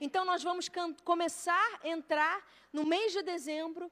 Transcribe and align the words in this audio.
Então 0.00 0.24
nós 0.24 0.42
vamos 0.42 0.70
começar 1.04 1.80
a 1.82 1.88
entrar 1.88 2.44
no 2.72 2.84
mês 2.84 3.12
de 3.12 3.22
dezembro 3.22 3.90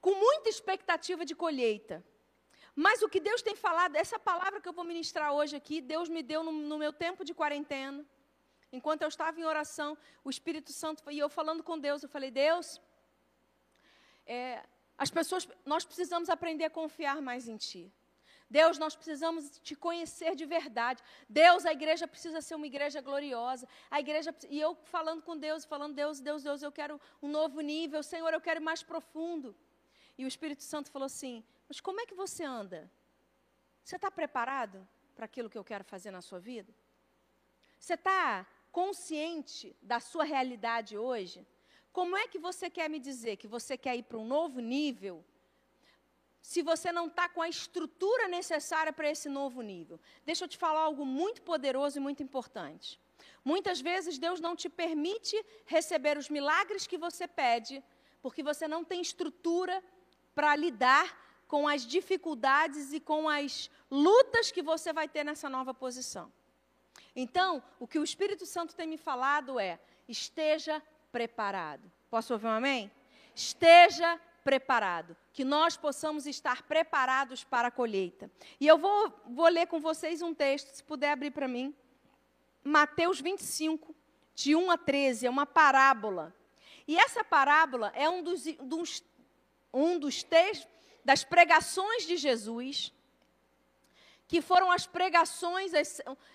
com 0.00 0.14
muita 0.14 0.48
expectativa 0.48 1.24
de 1.24 1.34
colheita. 1.34 2.04
Mas 2.74 3.02
o 3.02 3.08
que 3.08 3.20
Deus 3.20 3.42
tem 3.42 3.54
falado, 3.54 3.96
essa 3.96 4.18
palavra 4.18 4.60
que 4.60 4.68
eu 4.68 4.72
vou 4.72 4.84
ministrar 4.84 5.32
hoje 5.32 5.54
aqui, 5.56 5.80
Deus 5.80 6.08
me 6.08 6.22
deu 6.22 6.42
no, 6.42 6.52
no 6.52 6.78
meu 6.78 6.92
tempo 6.92 7.24
de 7.24 7.34
quarentena. 7.34 8.04
Enquanto 8.72 9.02
eu 9.02 9.08
estava 9.08 9.38
em 9.38 9.44
oração, 9.44 9.96
o 10.24 10.30
Espírito 10.30 10.72
Santo, 10.72 11.10
e 11.10 11.18
eu 11.18 11.28
falando 11.28 11.62
com 11.62 11.78
Deus, 11.78 12.02
eu 12.02 12.08
falei, 12.08 12.30
Deus, 12.30 12.80
é, 14.26 14.64
as 14.96 15.10
pessoas, 15.10 15.46
nós 15.66 15.84
precisamos 15.84 16.30
aprender 16.30 16.64
a 16.64 16.70
confiar 16.70 17.20
mais 17.20 17.46
em 17.46 17.58
Ti. 17.58 17.92
Deus, 18.58 18.76
nós 18.76 18.94
precisamos 18.94 19.42
te 19.66 19.74
conhecer 19.74 20.32
de 20.40 20.44
verdade. 20.44 21.02
Deus, 21.26 21.64
a 21.64 21.72
igreja 21.72 22.06
precisa 22.06 22.42
ser 22.42 22.54
uma 22.54 22.66
igreja 22.66 23.00
gloriosa. 23.00 23.66
A 23.90 23.98
igreja 23.98 24.30
e 24.50 24.60
eu 24.60 24.74
falando 24.94 25.22
com 25.22 25.34
Deus, 25.46 25.64
falando 25.64 25.94
Deus, 25.94 26.20
Deus, 26.20 26.42
Deus, 26.42 26.60
eu 26.62 26.70
quero 26.70 27.00
um 27.22 27.28
novo 27.28 27.62
nível. 27.62 28.02
Senhor, 28.02 28.30
eu 28.34 28.42
quero 28.42 28.60
ir 28.60 28.66
mais 28.70 28.82
profundo. 28.82 29.56
E 30.18 30.26
o 30.26 30.28
Espírito 30.28 30.62
Santo 30.62 30.90
falou 30.90 31.06
assim: 31.06 31.42
Mas 31.66 31.80
como 31.80 32.02
é 32.02 32.04
que 32.04 32.14
você 32.14 32.44
anda? 32.44 32.80
Você 33.82 33.96
está 33.96 34.10
preparado 34.10 34.86
para 35.16 35.24
aquilo 35.24 35.48
que 35.48 35.56
eu 35.56 35.64
quero 35.64 35.82
fazer 35.82 36.10
na 36.10 36.20
sua 36.20 36.38
vida? 36.38 36.70
Você 37.80 37.94
está 37.94 38.46
consciente 38.70 39.74
da 39.80 39.98
sua 39.98 40.24
realidade 40.24 40.98
hoje? 40.98 41.46
Como 41.90 42.14
é 42.18 42.28
que 42.28 42.38
você 42.38 42.68
quer 42.68 42.90
me 42.90 43.00
dizer 43.00 43.38
que 43.38 43.48
você 43.56 43.78
quer 43.78 43.96
ir 43.96 44.02
para 44.02 44.18
um 44.18 44.26
novo 44.26 44.60
nível? 44.60 45.24
Se 46.42 46.60
você 46.60 46.90
não 46.90 47.06
está 47.06 47.28
com 47.28 47.40
a 47.40 47.48
estrutura 47.48 48.26
necessária 48.26 48.92
para 48.92 49.08
esse 49.08 49.28
novo 49.28 49.62
nível. 49.62 50.00
Deixa 50.26 50.44
eu 50.44 50.48
te 50.48 50.58
falar 50.58 50.80
algo 50.80 51.06
muito 51.06 51.40
poderoso 51.42 51.98
e 51.98 52.00
muito 52.00 52.22
importante. 52.22 53.00
Muitas 53.44 53.80
vezes 53.80 54.18
Deus 54.18 54.40
não 54.40 54.56
te 54.56 54.68
permite 54.68 55.36
receber 55.64 56.18
os 56.18 56.28
milagres 56.28 56.86
que 56.86 56.98
você 56.98 57.28
pede, 57.28 57.82
porque 58.20 58.42
você 58.42 58.66
não 58.66 58.84
tem 58.84 59.00
estrutura 59.00 59.82
para 60.34 60.54
lidar 60.56 61.16
com 61.46 61.68
as 61.68 61.86
dificuldades 61.86 62.92
e 62.92 62.98
com 62.98 63.28
as 63.28 63.70
lutas 63.90 64.50
que 64.50 64.62
você 64.62 64.92
vai 64.92 65.08
ter 65.08 65.24
nessa 65.24 65.48
nova 65.48 65.72
posição. 65.72 66.32
Então, 67.14 67.62
o 67.78 67.86
que 67.86 67.98
o 67.98 68.04
Espírito 68.04 68.46
Santo 68.46 68.74
tem 68.74 68.86
me 68.86 68.96
falado 68.96 69.60
é: 69.60 69.78
esteja 70.08 70.82
preparado. 71.12 71.90
Posso 72.10 72.32
ouvir 72.32 72.46
um 72.46 72.50
amém? 72.50 72.90
Esteja 73.34 74.08
preparado, 74.08 74.31
que 75.32 75.44
nós 75.44 75.76
possamos 75.76 76.26
estar 76.26 76.62
preparados 76.62 77.44
para 77.44 77.68
a 77.68 77.70
colheita. 77.70 78.30
E 78.60 78.66
eu 78.66 78.78
vou, 78.78 79.12
vou 79.26 79.48
ler 79.48 79.66
com 79.66 79.80
vocês 79.80 80.22
um 80.22 80.34
texto, 80.34 80.74
se 80.74 80.82
puder 80.82 81.12
abrir 81.12 81.30
para 81.30 81.48
mim. 81.48 81.74
Mateus 82.64 83.20
25, 83.20 83.94
de 84.34 84.54
1 84.54 84.70
a 84.70 84.78
13, 84.78 85.26
é 85.26 85.30
uma 85.30 85.46
parábola. 85.46 86.34
E 86.86 86.96
essa 86.96 87.24
parábola 87.24 87.92
é 87.94 88.08
um 88.08 88.22
dos, 88.22 88.44
dos 88.60 89.02
um 89.72 89.98
dos 89.98 90.22
textos 90.22 90.70
das 91.04 91.24
pregações 91.24 92.06
de 92.06 92.16
Jesus, 92.16 92.92
que 94.28 94.40
foram 94.40 94.70
as 94.70 94.86
pregações. 94.86 95.72
É, 95.74 95.82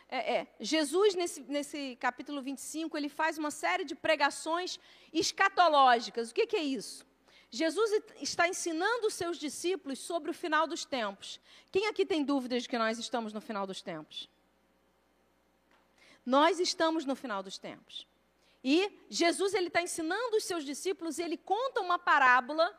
é, 0.10 0.48
Jesus, 0.60 1.16
nesse, 1.16 1.42
nesse 1.44 1.96
capítulo 2.00 2.42
25, 2.42 2.98
ele 2.98 3.10
faz 3.10 3.38
uma 3.38 3.52
série 3.52 3.86
de 3.86 3.96
pregações 3.96 4.80
escatológicas. 5.14 6.30
O 6.30 6.34
que, 6.34 6.46
que 6.46 6.58
é 6.58 6.64
isso? 6.64 7.07
Jesus 7.50 8.04
está 8.22 8.48
ensinando 8.48 9.08
os 9.08 9.14
seus 9.14 9.38
discípulos 9.38 10.00
sobre 10.00 10.32
o 10.32 10.34
final 10.34 10.68
dos 10.68 10.84
tempos. 10.84 11.40
Quem 11.72 11.88
aqui 11.88 12.06
tem 12.06 12.24
dúvidas 12.24 12.64
de 12.64 12.70
que 12.70 12.78
nós 12.78 13.00
estamos 13.00 13.32
no 13.32 13.40
final 13.40 13.66
dos 13.66 13.82
tempos? 13.82 14.30
Nós 16.26 16.60
estamos 16.60 17.06
no 17.06 17.16
final 17.16 17.42
dos 17.42 17.58
tempos. 17.58 18.06
E 18.64 18.92
Jesus 19.10 19.54
ele 19.54 19.68
está 19.68 19.82
ensinando 19.82 20.36
os 20.36 20.44
seus 20.44 20.66
discípulos 20.66 21.18
e 21.18 21.24
ele 21.24 21.38
conta 21.38 21.80
uma 21.80 21.98
parábola 21.98 22.78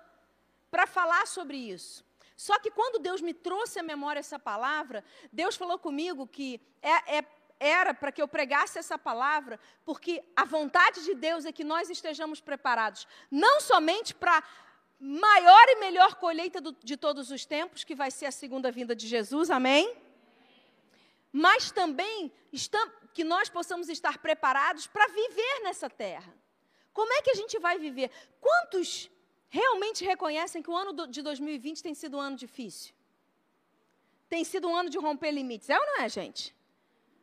para 0.70 0.86
falar 0.86 1.26
sobre 1.26 1.56
isso. 1.56 2.04
Só 2.36 2.58
que 2.58 2.70
quando 2.70 3.00
Deus 3.00 3.22
me 3.22 3.32
trouxe 3.32 3.80
à 3.80 3.82
memória 3.82 4.20
essa 4.20 4.38
palavra, 4.38 5.02
Deus 5.32 5.56
falou 5.56 5.78
comigo 5.78 6.26
que 6.26 6.60
é, 6.82 7.18
é, 7.18 7.26
era 7.58 7.92
para 7.94 8.12
que 8.12 8.22
eu 8.22 8.28
pregasse 8.28 8.78
essa 8.78 8.98
palavra, 8.98 9.58
porque 9.84 10.22
a 10.36 10.44
vontade 10.44 11.04
de 11.04 11.14
Deus 11.14 11.44
é 11.44 11.52
que 11.52 11.64
nós 11.64 11.90
estejamos 11.90 12.40
preparados, 12.40 13.08
não 13.30 13.60
somente 13.60 14.14
para 14.14 14.42
maior 14.98 15.68
e 15.68 15.76
melhor 15.76 16.16
colheita 16.16 16.60
do, 16.60 16.72
de 16.72 16.96
todos 16.96 17.30
os 17.30 17.46
tempos, 17.46 17.84
que 17.84 17.94
vai 17.94 18.10
ser 18.10 18.26
a 18.26 18.32
segunda 18.32 18.70
vinda 18.70 18.94
de 18.94 19.06
Jesus, 19.06 19.50
amém? 19.50 19.96
Mas 21.32 21.70
também 21.70 22.32
que 23.14 23.24
nós 23.24 23.48
possamos 23.48 23.88
estar 23.88 24.18
preparados 24.18 24.86
para 24.86 25.06
viver 25.08 25.60
nessa 25.62 25.88
terra. 25.88 26.34
Como 26.92 27.12
é 27.12 27.22
que 27.22 27.30
a 27.30 27.34
gente 27.34 27.58
vai 27.58 27.78
viver? 27.78 28.10
Quantos 28.40 29.10
realmente 29.48 30.04
reconhecem 30.04 30.62
que 30.62 30.70
o 30.70 30.76
ano 30.76 31.06
de 31.06 31.22
2020 31.22 31.82
tem 31.82 31.94
sido 31.94 32.16
um 32.16 32.20
ano 32.20 32.36
difícil? 32.36 32.94
Tem 34.28 34.44
sido 34.44 34.68
um 34.68 34.76
ano 34.76 34.90
de 34.90 34.98
romper 34.98 35.30
limites, 35.30 35.70
é 35.70 35.78
ou 35.78 35.86
não 35.86 36.00
é, 36.02 36.08
gente? 36.08 36.54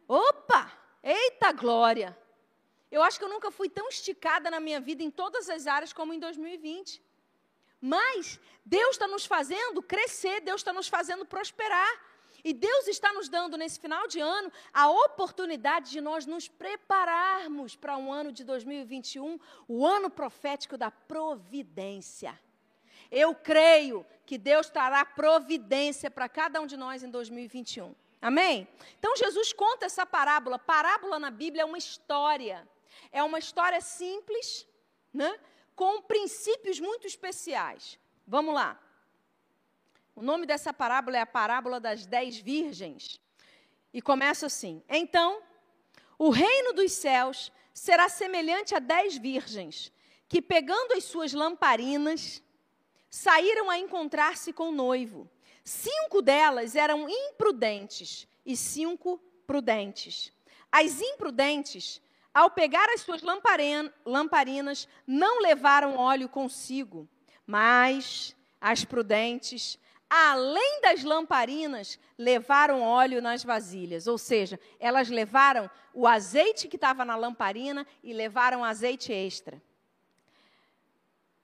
Opa! 0.08 0.72
Eita 1.04 1.52
glória! 1.52 2.18
Eu 2.90 3.04
acho 3.04 3.20
que 3.20 3.26
eu 3.26 3.30
nunca 3.30 3.52
fui 3.52 3.70
tão 3.70 3.90
esticada 3.90 4.50
na 4.50 4.60
minha 4.60 4.80
vida 4.80 5.04
em 5.04 5.12
todas 5.12 5.50
as 5.50 5.68
áreas 5.68 5.92
como 5.92 6.14
em 6.14 6.20
2020. 6.20 7.04
Mas 7.86 8.40
Deus 8.66 8.96
está 8.96 9.08
nos 9.08 9.28
fazendo 9.28 9.80
crescer, 9.84 10.42
Deus 10.42 10.62
está 10.62 10.74
nos 10.74 10.88
fazendo 10.88 11.24
prosperar. 11.24 11.94
E 12.44 12.52
Deus 12.52 12.88
está 12.88 13.14
nos 13.14 13.30
dando, 13.30 13.58
nesse 13.58 13.80
final 13.80 14.08
de 14.08 14.20
ano, 14.20 14.52
a 14.74 14.90
oportunidade 14.90 15.92
de 15.92 16.02
nós 16.02 16.26
nos 16.26 16.48
prepararmos 16.48 17.76
para 17.76 17.96
um 17.98 18.12
ano 18.12 18.32
de 18.32 18.44
2021, 18.44 19.40
o 19.68 19.86
ano 19.86 20.10
profético 20.10 20.78
da 20.78 20.90
providência. 20.90 22.40
Eu 23.12 23.34
creio 23.36 24.06
que 24.26 24.38
Deus 24.38 24.68
trará 24.68 25.06
providência 25.06 26.10
para 26.10 26.28
cada 26.28 26.60
um 26.62 26.68
de 26.68 26.78
nós 26.78 27.04
em 27.04 27.10
2021. 27.10 27.96
Amém? 28.22 28.68
Então 28.98 29.16
Jesus 29.16 29.54
conta 29.54 29.86
essa 29.86 30.06
parábola. 30.06 30.58
Parábola 30.58 31.20
na 31.20 31.30
Bíblia 31.30 31.62
é 31.62 31.66
uma 31.66 31.78
história. 31.78 32.68
É 33.12 33.22
uma 33.22 33.38
história 33.38 33.80
simples, 33.82 34.68
né? 35.14 35.40
Com 35.76 36.02
princípios 36.02 36.80
muito 36.80 37.06
especiais. 37.06 38.00
Vamos 38.26 38.54
lá. 38.54 38.80
O 40.16 40.22
nome 40.22 40.46
dessa 40.46 40.74
parábola 40.74 41.18
é 41.18 41.22
a 41.22 41.26
parábola 41.26 41.80
das 41.80 42.06
dez 42.06 42.38
virgens. 42.38 43.20
E 43.94 44.02
começa 44.02 44.46
assim: 44.46 44.82
Então, 44.88 45.42
o 46.18 46.30
reino 46.30 46.74
dos 46.74 46.94
céus 46.94 47.52
será 47.74 48.08
semelhante 48.08 48.74
a 48.74 48.80
dez 48.80 49.18
virgens, 49.18 49.92
que, 50.30 50.42
pegando 50.42 50.94
as 50.94 51.04
suas 51.04 51.34
lamparinas, 51.34 52.42
saíram 53.10 53.70
a 53.70 53.78
encontrar-se 53.78 54.54
com 54.54 54.70
o 54.70 54.76
noivo. 54.76 55.30
Cinco 55.64 56.22
delas 56.22 56.76
eram 56.76 57.10
imprudentes 57.10 58.28
e 58.46 58.56
cinco 58.56 59.18
prudentes. 59.46 60.32
As 60.72 61.02
imprudentes, 61.02 62.02
ao 62.36 62.52
pegar 62.52 62.88
as 62.90 63.02
suas 63.02 63.24
lamparinas, 64.06 64.88
não 65.08 65.42
levaram 65.42 65.96
óleo 65.96 66.30
consigo, 66.30 67.10
mas 67.48 68.36
as 68.60 68.84
prudentes, 68.84 69.80
além 70.10 70.82
das 70.82 71.04
lamparinas, 71.04 71.98
levaram 72.18 72.82
óleo 72.82 73.22
nas 73.22 73.44
vasilhas. 73.44 74.06
Ou 74.06 74.18
seja, 74.18 74.60
elas 74.80 75.10
levaram 75.10 75.72
o 75.94 76.06
azeite 76.06 76.68
que 76.68 76.76
estava 76.76 77.06
na 77.06 77.16
lamparina 77.16 77.88
e 78.04 78.14
levaram 78.14 78.64
azeite 78.64 79.12
extra. 79.12 79.60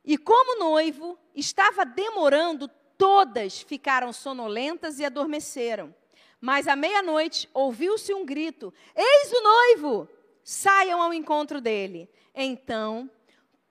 E 0.05 0.17
como 0.17 0.59
noivo 0.59 1.17
estava 1.33 1.85
demorando 1.85 2.69
Todas 3.01 3.59
ficaram 3.63 4.13
sonolentas 4.13 4.99
e 4.99 5.05
adormeceram. 5.05 5.91
Mas 6.39 6.67
à 6.67 6.75
meia-noite 6.75 7.49
ouviu-se 7.51 8.13
um 8.13 8.23
grito: 8.23 8.71
Eis 8.95 9.31
o 9.31 9.41
noivo! 9.41 10.09
Saiam 10.51 11.01
ao 11.01 11.13
encontro 11.13 11.61
dele. 11.61 12.09
Então, 12.35 13.09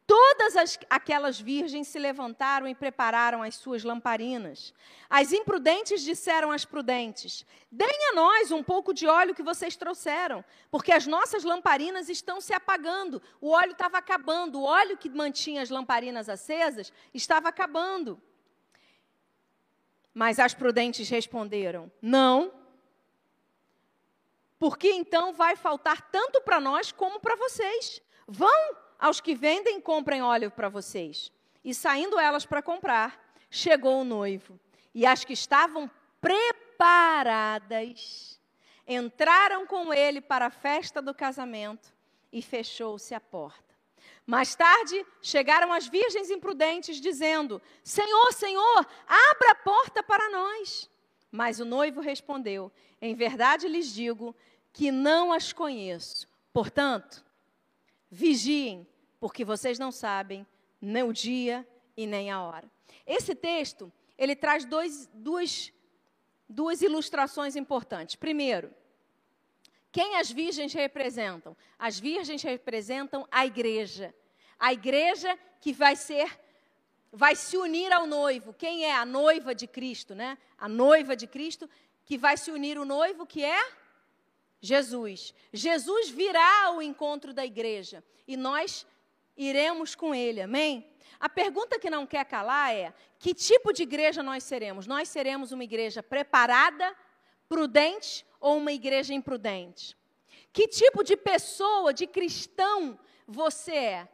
todas 0.06 0.56
as, 0.56 0.78
aquelas 0.88 1.38
virgens 1.38 1.88
se 1.88 1.98
levantaram 1.98 2.66
e 2.66 2.74
prepararam 2.74 3.42
as 3.42 3.54
suas 3.54 3.84
lamparinas. 3.84 4.72
As 5.10 5.30
imprudentes 5.30 6.00
disseram 6.00 6.50
às 6.50 6.64
prudentes: 6.64 7.44
Deem 7.70 8.08
a 8.08 8.14
nós 8.14 8.50
um 8.50 8.62
pouco 8.62 8.94
de 8.94 9.06
óleo 9.06 9.34
que 9.34 9.42
vocês 9.42 9.76
trouxeram, 9.76 10.42
porque 10.70 10.90
as 10.90 11.06
nossas 11.06 11.44
lamparinas 11.44 12.08
estão 12.08 12.40
se 12.40 12.54
apagando. 12.54 13.20
O 13.42 13.50
óleo 13.50 13.72
estava 13.72 13.98
acabando, 13.98 14.58
o 14.58 14.64
óleo 14.64 14.96
que 14.96 15.10
mantinha 15.10 15.60
as 15.60 15.68
lamparinas 15.68 16.30
acesas 16.30 16.90
estava 17.12 17.50
acabando. 17.50 18.18
Mas 20.14 20.38
as 20.38 20.54
prudentes 20.54 21.10
responderam: 21.10 21.92
Não, 22.00 22.50
porque 24.60 24.92
então 24.92 25.32
vai 25.32 25.56
faltar 25.56 26.10
tanto 26.10 26.42
para 26.42 26.60
nós 26.60 26.92
como 26.92 27.18
para 27.18 27.34
vocês. 27.34 28.02
Vão 28.28 28.76
aos 28.98 29.18
que 29.18 29.34
vendem 29.34 29.80
comprem 29.80 30.22
óleo 30.22 30.50
para 30.50 30.68
vocês. 30.68 31.32
E 31.64 31.74
saindo 31.74 32.18
elas 32.18 32.44
para 32.44 32.60
comprar, 32.60 33.18
chegou 33.50 34.02
o 34.02 34.04
noivo. 34.04 34.60
E 34.94 35.06
as 35.06 35.24
que 35.24 35.32
estavam 35.32 35.90
preparadas 36.20 37.58
entraram 38.86 39.66
com 39.66 39.94
ele 39.94 40.20
para 40.20 40.46
a 40.46 40.50
festa 40.50 41.00
do 41.00 41.14
casamento 41.14 41.90
e 42.30 42.42
fechou-se 42.42 43.14
a 43.14 43.20
porta. 43.20 43.74
Mais 44.26 44.54
tarde, 44.54 45.06
chegaram 45.22 45.72
as 45.72 45.88
virgens 45.88 46.28
imprudentes, 46.28 47.00
dizendo: 47.00 47.62
Senhor, 47.82 48.32
Senhor, 48.34 48.86
abra 49.08 49.52
a 49.52 49.54
porta 49.54 50.02
para 50.02 50.28
nós. 50.28 50.90
Mas 51.30 51.60
o 51.60 51.64
noivo 51.64 52.00
respondeu: 52.00 52.70
Em 53.00 53.14
verdade 53.14 53.68
lhes 53.68 53.92
digo 53.94 54.36
que 54.72 54.90
não 54.90 55.32
as 55.32 55.52
conheço. 55.52 56.28
Portanto, 56.52 57.24
vigiem, 58.10 58.86
porque 59.18 59.44
vocês 59.44 59.78
não 59.78 59.92
sabem 59.92 60.46
nem 60.80 61.02
o 61.02 61.12
dia 61.12 61.66
e 61.96 62.06
nem 62.06 62.30
a 62.30 62.42
hora. 62.42 62.70
Esse 63.06 63.34
texto, 63.34 63.92
ele 64.16 64.34
traz 64.34 64.64
dois, 64.64 65.08
duas, 65.12 65.72
duas 66.48 66.82
ilustrações 66.82 67.56
importantes. 67.56 68.16
Primeiro, 68.16 68.72
quem 69.92 70.16
as 70.16 70.30
virgens 70.30 70.72
representam? 70.72 71.56
As 71.78 71.98
virgens 71.98 72.42
representam 72.42 73.26
a 73.30 73.44
igreja. 73.44 74.14
A 74.58 74.72
igreja 74.72 75.38
que 75.60 75.72
vai 75.72 75.96
ser 75.96 76.38
vai 77.12 77.34
se 77.34 77.56
unir 77.56 77.92
ao 77.92 78.06
noivo. 78.06 78.52
Quem 78.52 78.84
é 78.84 78.94
a 78.94 79.04
noiva 79.04 79.54
de 79.54 79.66
Cristo, 79.66 80.14
né? 80.14 80.38
A 80.56 80.68
noiva 80.68 81.16
de 81.16 81.26
Cristo 81.26 81.68
que 82.04 82.16
vai 82.16 82.36
se 82.36 82.50
unir 82.50 82.78
o 82.78 82.84
noivo, 82.84 83.26
que 83.26 83.44
é 83.44 83.72
Jesus. 84.60 85.34
Jesus 85.52 86.10
virá 86.10 86.66
ao 86.66 86.82
encontro 86.82 87.32
da 87.32 87.44
igreja 87.44 88.04
e 88.26 88.36
nós 88.36 88.86
iremos 89.36 89.94
com 89.94 90.14
ele. 90.14 90.40
Amém? 90.40 90.86
A 91.18 91.28
pergunta 91.28 91.78
que 91.78 91.90
não 91.90 92.06
quer 92.06 92.24
calar 92.24 92.74
é: 92.74 92.94
que 93.18 93.34
tipo 93.34 93.72
de 93.72 93.82
igreja 93.82 94.22
nós 94.22 94.44
seremos? 94.44 94.86
Nós 94.86 95.08
seremos 95.08 95.52
uma 95.52 95.64
igreja 95.64 96.02
preparada, 96.02 96.96
prudente 97.48 98.26
ou 98.40 98.56
uma 98.56 98.72
igreja 98.72 99.12
imprudente? 99.12 99.96
Que 100.52 100.66
tipo 100.66 101.04
de 101.04 101.16
pessoa, 101.16 101.92
de 101.92 102.06
cristão 102.06 102.98
você 103.26 103.74
é? 103.74 104.08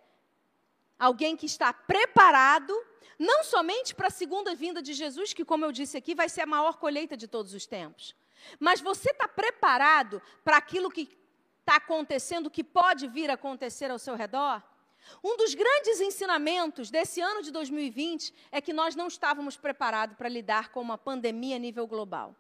Alguém 0.99 1.37
que 1.37 1.47
está 1.47 1.73
preparado, 1.73 2.75
não 3.19 3.45
somente 3.45 3.95
para 3.95 4.09
a 4.09 4.11
segunda 4.11 4.55
vinda 4.55 4.83
de 4.83 4.93
Jesus, 4.93 5.33
que, 5.33 5.45
como 5.45 5.65
eu 5.65 5.73
disse 5.73 5.97
aqui, 5.97 6.15
vai 6.15 6.29
ser 6.29 6.43
a 6.43 6.47
maior 6.47 6.77
colheita 6.79 7.17
de 7.17 7.27
todos 7.27 7.55
os 7.55 7.67
tempos, 7.67 8.15
mas 8.59 8.81
você 8.81 9.11
está 9.11 9.29
preparado 9.29 10.23
para 10.45 10.57
aquilo 10.57 10.91
que 10.91 11.09
está 11.61 11.77
acontecendo, 11.77 12.51
que 12.51 12.63
pode 12.63 13.09
vir 13.09 13.31
a 13.31 13.35
acontecer 13.35 13.91
ao 13.91 13.99
seu 13.99 14.15
redor? 14.15 14.63
Um 15.23 15.37
dos 15.37 15.55
grandes 15.55 16.01
ensinamentos 16.01 16.91
desse 16.91 17.21
ano 17.21 17.43
de 17.43 17.51
2020 17.51 18.35
é 18.51 18.61
que 18.61 18.73
nós 18.73 18.95
não 18.95 19.07
estávamos 19.07 19.57
preparados 19.57 20.17
para 20.17 20.29
lidar 20.29 20.71
com 20.71 20.81
uma 20.81 20.99
pandemia 20.99 21.57
a 21.57 21.59
nível 21.59 21.87
global. 21.87 22.35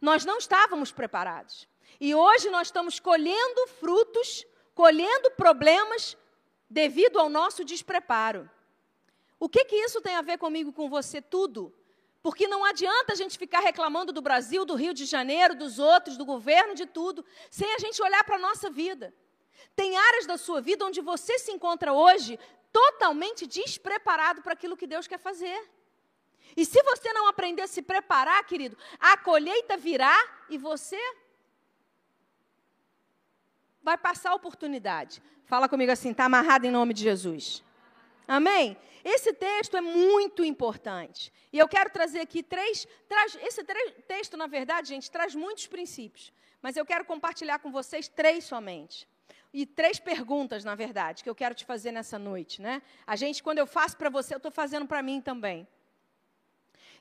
Nós 0.00 0.24
não 0.24 0.38
estávamos 0.38 0.92
preparados. 0.92 1.68
E 2.00 2.14
hoje 2.14 2.50
nós 2.50 2.68
estamos 2.68 2.98
colhendo 2.98 3.66
frutos, 3.68 4.44
colhendo 4.74 5.30
problemas 5.32 6.16
devido 6.68 7.18
ao 7.18 7.28
nosso 7.28 7.64
despreparo. 7.64 8.50
O 9.38 9.48
que, 9.48 9.64
que 9.64 9.76
isso 9.76 10.00
tem 10.00 10.14
a 10.16 10.22
ver 10.22 10.38
comigo 10.38 10.72
com 10.72 10.88
você? 10.88 11.20
Tudo. 11.22 11.72
Porque 12.26 12.48
não 12.48 12.64
adianta 12.64 13.12
a 13.12 13.14
gente 13.14 13.38
ficar 13.38 13.60
reclamando 13.60 14.12
do 14.12 14.20
Brasil, 14.20 14.64
do 14.64 14.74
Rio 14.74 14.92
de 14.92 15.04
Janeiro, 15.04 15.54
dos 15.54 15.78
outros, 15.78 16.16
do 16.16 16.24
governo, 16.24 16.74
de 16.74 16.84
tudo, 16.84 17.24
sem 17.48 17.72
a 17.72 17.78
gente 17.78 18.02
olhar 18.02 18.24
para 18.24 18.34
a 18.34 18.38
nossa 18.46 18.68
vida. 18.68 19.14
Tem 19.76 19.96
áreas 19.96 20.26
da 20.26 20.36
sua 20.36 20.60
vida 20.60 20.84
onde 20.84 21.00
você 21.00 21.38
se 21.38 21.52
encontra 21.52 21.92
hoje 21.92 22.36
totalmente 22.72 23.46
despreparado 23.46 24.42
para 24.42 24.54
aquilo 24.54 24.76
que 24.76 24.88
Deus 24.88 25.06
quer 25.06 25.20
fazer. 25.20 25.56
E 26.56 26.64
se 26.64 26.82
você 26.82 27.12
não 27.12 27.28
aprender 27.28 27.62
a 27.62 27.68
se 27.68 27.80
preparar, 27.80 28.44
querido, 28.44 28.76
a 28.98 29.16
colheita 29.16 29.76
virá 29.76 30.18
e 30.50 30.58
você 30.58 30.98
vai 33.84 33.96
passar 33.96 34.30
a 34.30 34.34
oportunidade. 34.34 35.22
Fala 35.44 35.68
comigo 35.68 35.92
assim, 35.92 36.10
está 36.10 36.24
amarrado 36.24 36.66
em 36.66 36.72
nome 36.72 36.92
de 36.92 37.04
Jesus. 37.04 37.62
Amém? 38.26 38.76
Esse 39.04 39.32
texto 39.32 39.76
é 39.76 39.80
muito 39.80 40.44
importante. 40.44 41.32
E 41.52 41.58
eu 41.58 41.68
quero 41.68 41.90
trazer 41.90 42.20
aqui 42.20 42.42
três. 42.42 42.86
Traz, 43.08 43.38
esse 43.40 43.62
texto, 44.08 44.36
na 44.36 44.46
verdade, 44.46 44.88
gente, 44.88 45.10
traz 45.10 45.34
muitos 45.34 45.66
princípios. 45.66 46.32
Mas 46.60 46.76
eu 46.76 46.84
quero 46.84 47.04
compartilhar 47.04 47.60
com 47.60 47.70
vocês 47.70 48.08
três 48.08 48.44
somente. 48.44 49.08
E 49.52 49.64
três 49.64 50.00
perguntas, 50.00 50.64
na 50.64 50.74
verdade, 50.74 51.22
que 51.22 51.30
eu 51.30 51.34
quero 51.34 51.54
te 51.54 51.64
fazer 51.64 51.92
nessa 51.92 52.18
noite. 52.18 52.60
Né? 52.60 52.82
A 53.06 53.14
gente, 53.14 53.42
quando 53.42 53.58
eu 53.58 53.66
faço 53.66 53.96
para 53.96 54.10
você, 54.10 54.34
eu 54.34 54.38
estou 54.38 54.50
fazendo 54.50 54.86
para 54.86 55.02
mim 55.02 55.20
também. 55.20 55.66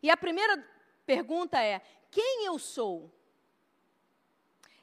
E 0.01 0.09
a 0.09 0.15
primeira 0.15 0.63
pergunta 1.05 1.61
é: 1.61 1.81
quem 2.11 2.45
eu 2.45 2.59
sou? 2.59 3.11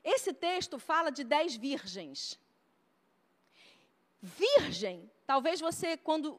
Esse 0.02 0.32
texto 0.32 0.78
fala 0.78 1.10
de 1.10 1.22
dez 1.22 1.54
virgens. 1.54 2.38
Virgem, 4.20 5.10
talvez 5.32 5.60
você, 5.62 5.96
quando 5.96 6.38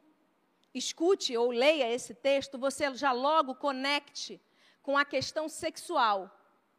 escute 0.72 1.36
ou 1.36 1.50
leia 1.50 1.92
esse 1.92 2.14
texto, 2.14 2.60
você 2.60 2.94
já 2.94 3.12
logo 3.12 3.56
conecte 3.56 4.40
com 4.84 4.96
a 4.96 5.04
questão 5.04 5.50
sexual, 5.50 6.30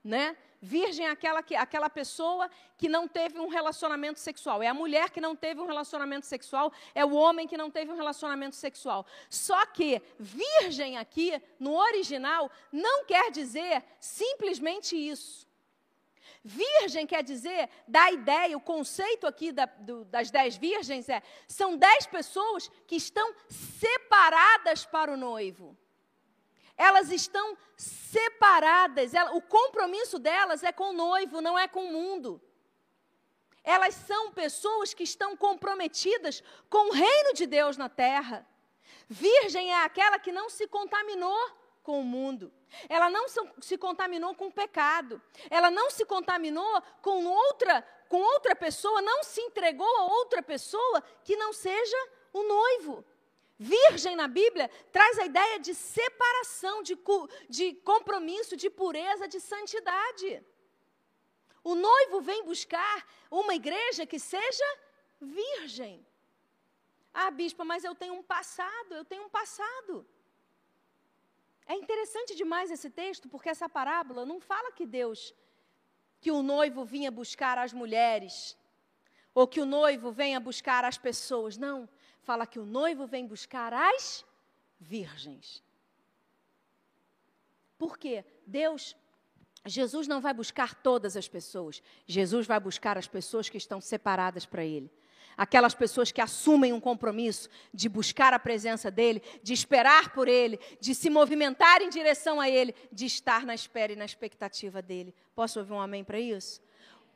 né? 0.05 0.37
Virgem 0.63 1.07
é 1.07 1.11
aquela, 1.11 1.43
que, 1.43 1.57
aquela 1.57 1.91
pessoa 1.91 2.49
que 2.79 2.89
não 2.89 3.09
teve 3.09 3.41
um 3.41 3.49
relacionamento 3.49 4.21
sexual. 4.21 4.63
É 4.63 4.69
a 4.69 4.81
mulher 4.83 5.11
que 5.11 5.21
não 5.21 5.35
teve 5.35 5.61
um 5.61 5.67
relacionamento 5.67 6.25
sexual, 6.25 6.73
é 6.95 7.05
o 7.05 7.15
homem 7.15 7.49
que 7.49 7.57
não 7.57 7.69
teve 7.69 7.91
um 7.91 7.97
relacionamento 7.97 8.55
sexual. 8.55 9.05
Só 9.29 9.67
que 9.67 10.01
virgem 10.17 10.97
aqui, 10.97 11.43
no 11.59 11.75
original, 11.75 12.49
não 12.71 13.05
quer 13.07 13.33
dizer 13.33 13.83
simplesmente 13.99 14.95
isso. 14.97 15.49
Virgem 16.43 17.07
quer 17.07 17.23
dizer, 17.23 17.69
da 17.87 18.11
ideia, 18.11 18.57
o 18.57 18.61
conceito 18.61 19.27
aqui 19.27 19.53
da, 19.53 19.67
do, 19.67 20.05
das 20.05 20.31
dez 20.31 20.57
virgens 20.57 21.09
é: 21.09 21.23
são 21.49 21.77
dez 21.77 22.07
pessoas 22.07 22.71
que 22.87 22.97
estão 22.97 23.35
separadas 23.49 24.85
para 24.85 25.13
o 25.13 25.17
noivo. 25.17 25.77
Elas 26.77 27.11
estão 27.11 27.57
separadas, 27.77 29.15
ela, 29.15 29.33
o 29.33 29.41
compromisso 29.41 30.19
delas 30.19 30.63
é 30.63 30.73
com 30.73 30.91
o 30.91 30.93
noivo, 30.93 31.41
não 31.41 31.59
é 31.59 31.69
com 31.69 31.87
o 31.87 31.93
mundo. 31.93 32.43
Elas 33.63 33.95
são 33.95 34.33
pessoas 34.33 34.93
que 34.93 35.05
estão 35.05 35.37
comprometidas 35.37 36.43
com 36.69 36.91
o 36.91 36.93
reino 36.93 37.33
de 37.33 37.47
Deus 37.47 37.77
na 37.77 37.89
terra. 37.89 38.47
Virgem 39.09 39.73
é 39.73 39.85
aquela 39.85 40.19
que 40.19 40.33
não 40.33 40.51
se 40.51 40.67
contaminou 40.67 41.64
com 41.85 42.01
o 42.01 42.05
mundo. 42.05 42.53
Ela 42.89 43.09
não 43.09 43.27
se 43.61 43.79
contaminou 43.79 44.35
com 44.35 44.47
o 44.47 44.53
pecado. 44.53 45.23
Ela 45.49 45.71
não 45.71 45.91
se 45.91 46.05
contaminou 46.05 46.83
com 47.01 47.25
outra, 47.27 47.83
com 48.09 48.21
outra 48.21 48.57
pessoa, 48.57 49.01
não 49.03 49.23
se 49.23 49.41
entregou 49.41 49.97
a 49.99 50.05
outra 50.05 50.43
pessoa 50.43 51.03
que 51.23 51.37
não 51.37 51.53
seja 51.53 51.97
o 52.33 52.43
noivo. 52.43 53.05
Virgem 53.57 54.17
na 54.17 54.27
Bíblia 54.27 54.69
traz 54.91 55.19
a 55.19 55.27
ideia 55.27 55.61
de 55.61 55.75
separação, 55.75 56.83
de, 56.83 56.99
de 57.49 57.75
compromisso, 57.75 58.57
de 58.57 58.69
pureza, 58.69 59.29
de 59.29 59.39
santidade. 59.39 60.43
O 61.63 61.75
noivo 61.75 62.21
vem 62.21 62.45
buscar 62.45 63.07
uma 63.31 63.55
igreja 63.55 64.05
que 64.05 64.19
seja 64.19 64.69
virgem. 65.21 66.05
Ah, 67.13 67.31
bispa, 67.31 67.65
mas 67.65 67.85
eu 67.85 67.95
tenho 67.95 68.15
um 68.15 68.23
passado, 68.23 68.93
eu 68.95 69.05
tenho 69.05 69.25
um 69.25 69.29
passado. 69.29 70.05
É 71.67 71.75
interessante 71.75 72.35
demais 72.35 72.71
esse 72.71 72.91
texto, 72.91 73.29
porque 73.29 73.49
essa 73.49 73.69
parábola 73.69 74.27
não 74.27 74.41
fala 74.41 74.73
que 74.73 74.85
Deus, 74.85 75.35
que 76.21 76.31
o 76.31 76.43
noivo 76.43 76.85
vinha 76.85 77.11
buscar 77.11 77.57
as 77.59 77.73
mulheres, 77.73 78.57
ou 79.35 79.47
que 79.49 79.61
o 79.61 79.67
noivo 79.67 80.13
venha 80.13 80.39
buscar 80.39 80.85
as 80.85 80.99
pessoas. 80.99 81.57
Não. 81.57 81.89
Fala 82.21 82.47
que 82.47 82.59
o 82.59 82.65
noivo 82.65 83.07
vem 83.07 83.27
buscar 83.27 83.73
as 83.73 84.25
virgens. 84.79 85.63
Por 87.77 87.99
quê? 87.99 88.25
Deus, 88.47 88.97
Jesus 89.67 90.07
não 90.07 90.21
vai 90.21 90.33
buscar 90.33 90.75
todas 90.75 91.17
as 91.17 91.29
pessoas. 91.29 91.83
Jesus 92.07 92.47
vai 92.47 92.61
buscar 92.61 92.97
as 92.97 93.09
pessoas 93.09 93.49
que 93.49 93.57
estão 93.57 93.81
separadas 93.81 94.47
para 94.47 94.65
Ele 94.65 94.91
aquelas 95.37 95.75
pessoas 95.75 96.13
que 96.13 96.21
assumem 96.21 96.73
um 96.73 96.81
compromisso 96.81 97.49
de 97.73 97.89
buscar 97.89 98.33
a 98.33 98.39
presença 98.39 98.91
dEle, 98.91 99.23
de 99.43 99.53
esperar 99.53 100.13
por 100.13 100.29
Ele, 100.29 100.59
de 100.81 100.95
se 100.95 101.11
movimentar 101.11 101.83
em 101.83 101.89
direção 101.89 102.41
a 102.41 102.49
Ele, 102.49 102.75
de 102.93 103.07
estar 103.07 103.45
na 103.45 103.55
espera 103.55 103.93
e 103.93 103.97
na 103.97 104.05
expectativa 104.05 104.81
dEle. 104.81 105.15
Posso 105.35 105.59
ouvir 105.59 105.73
um 105.73 105.81
amém 105.81 106.05
para 106.05 106.19
isso? 106.21 106.63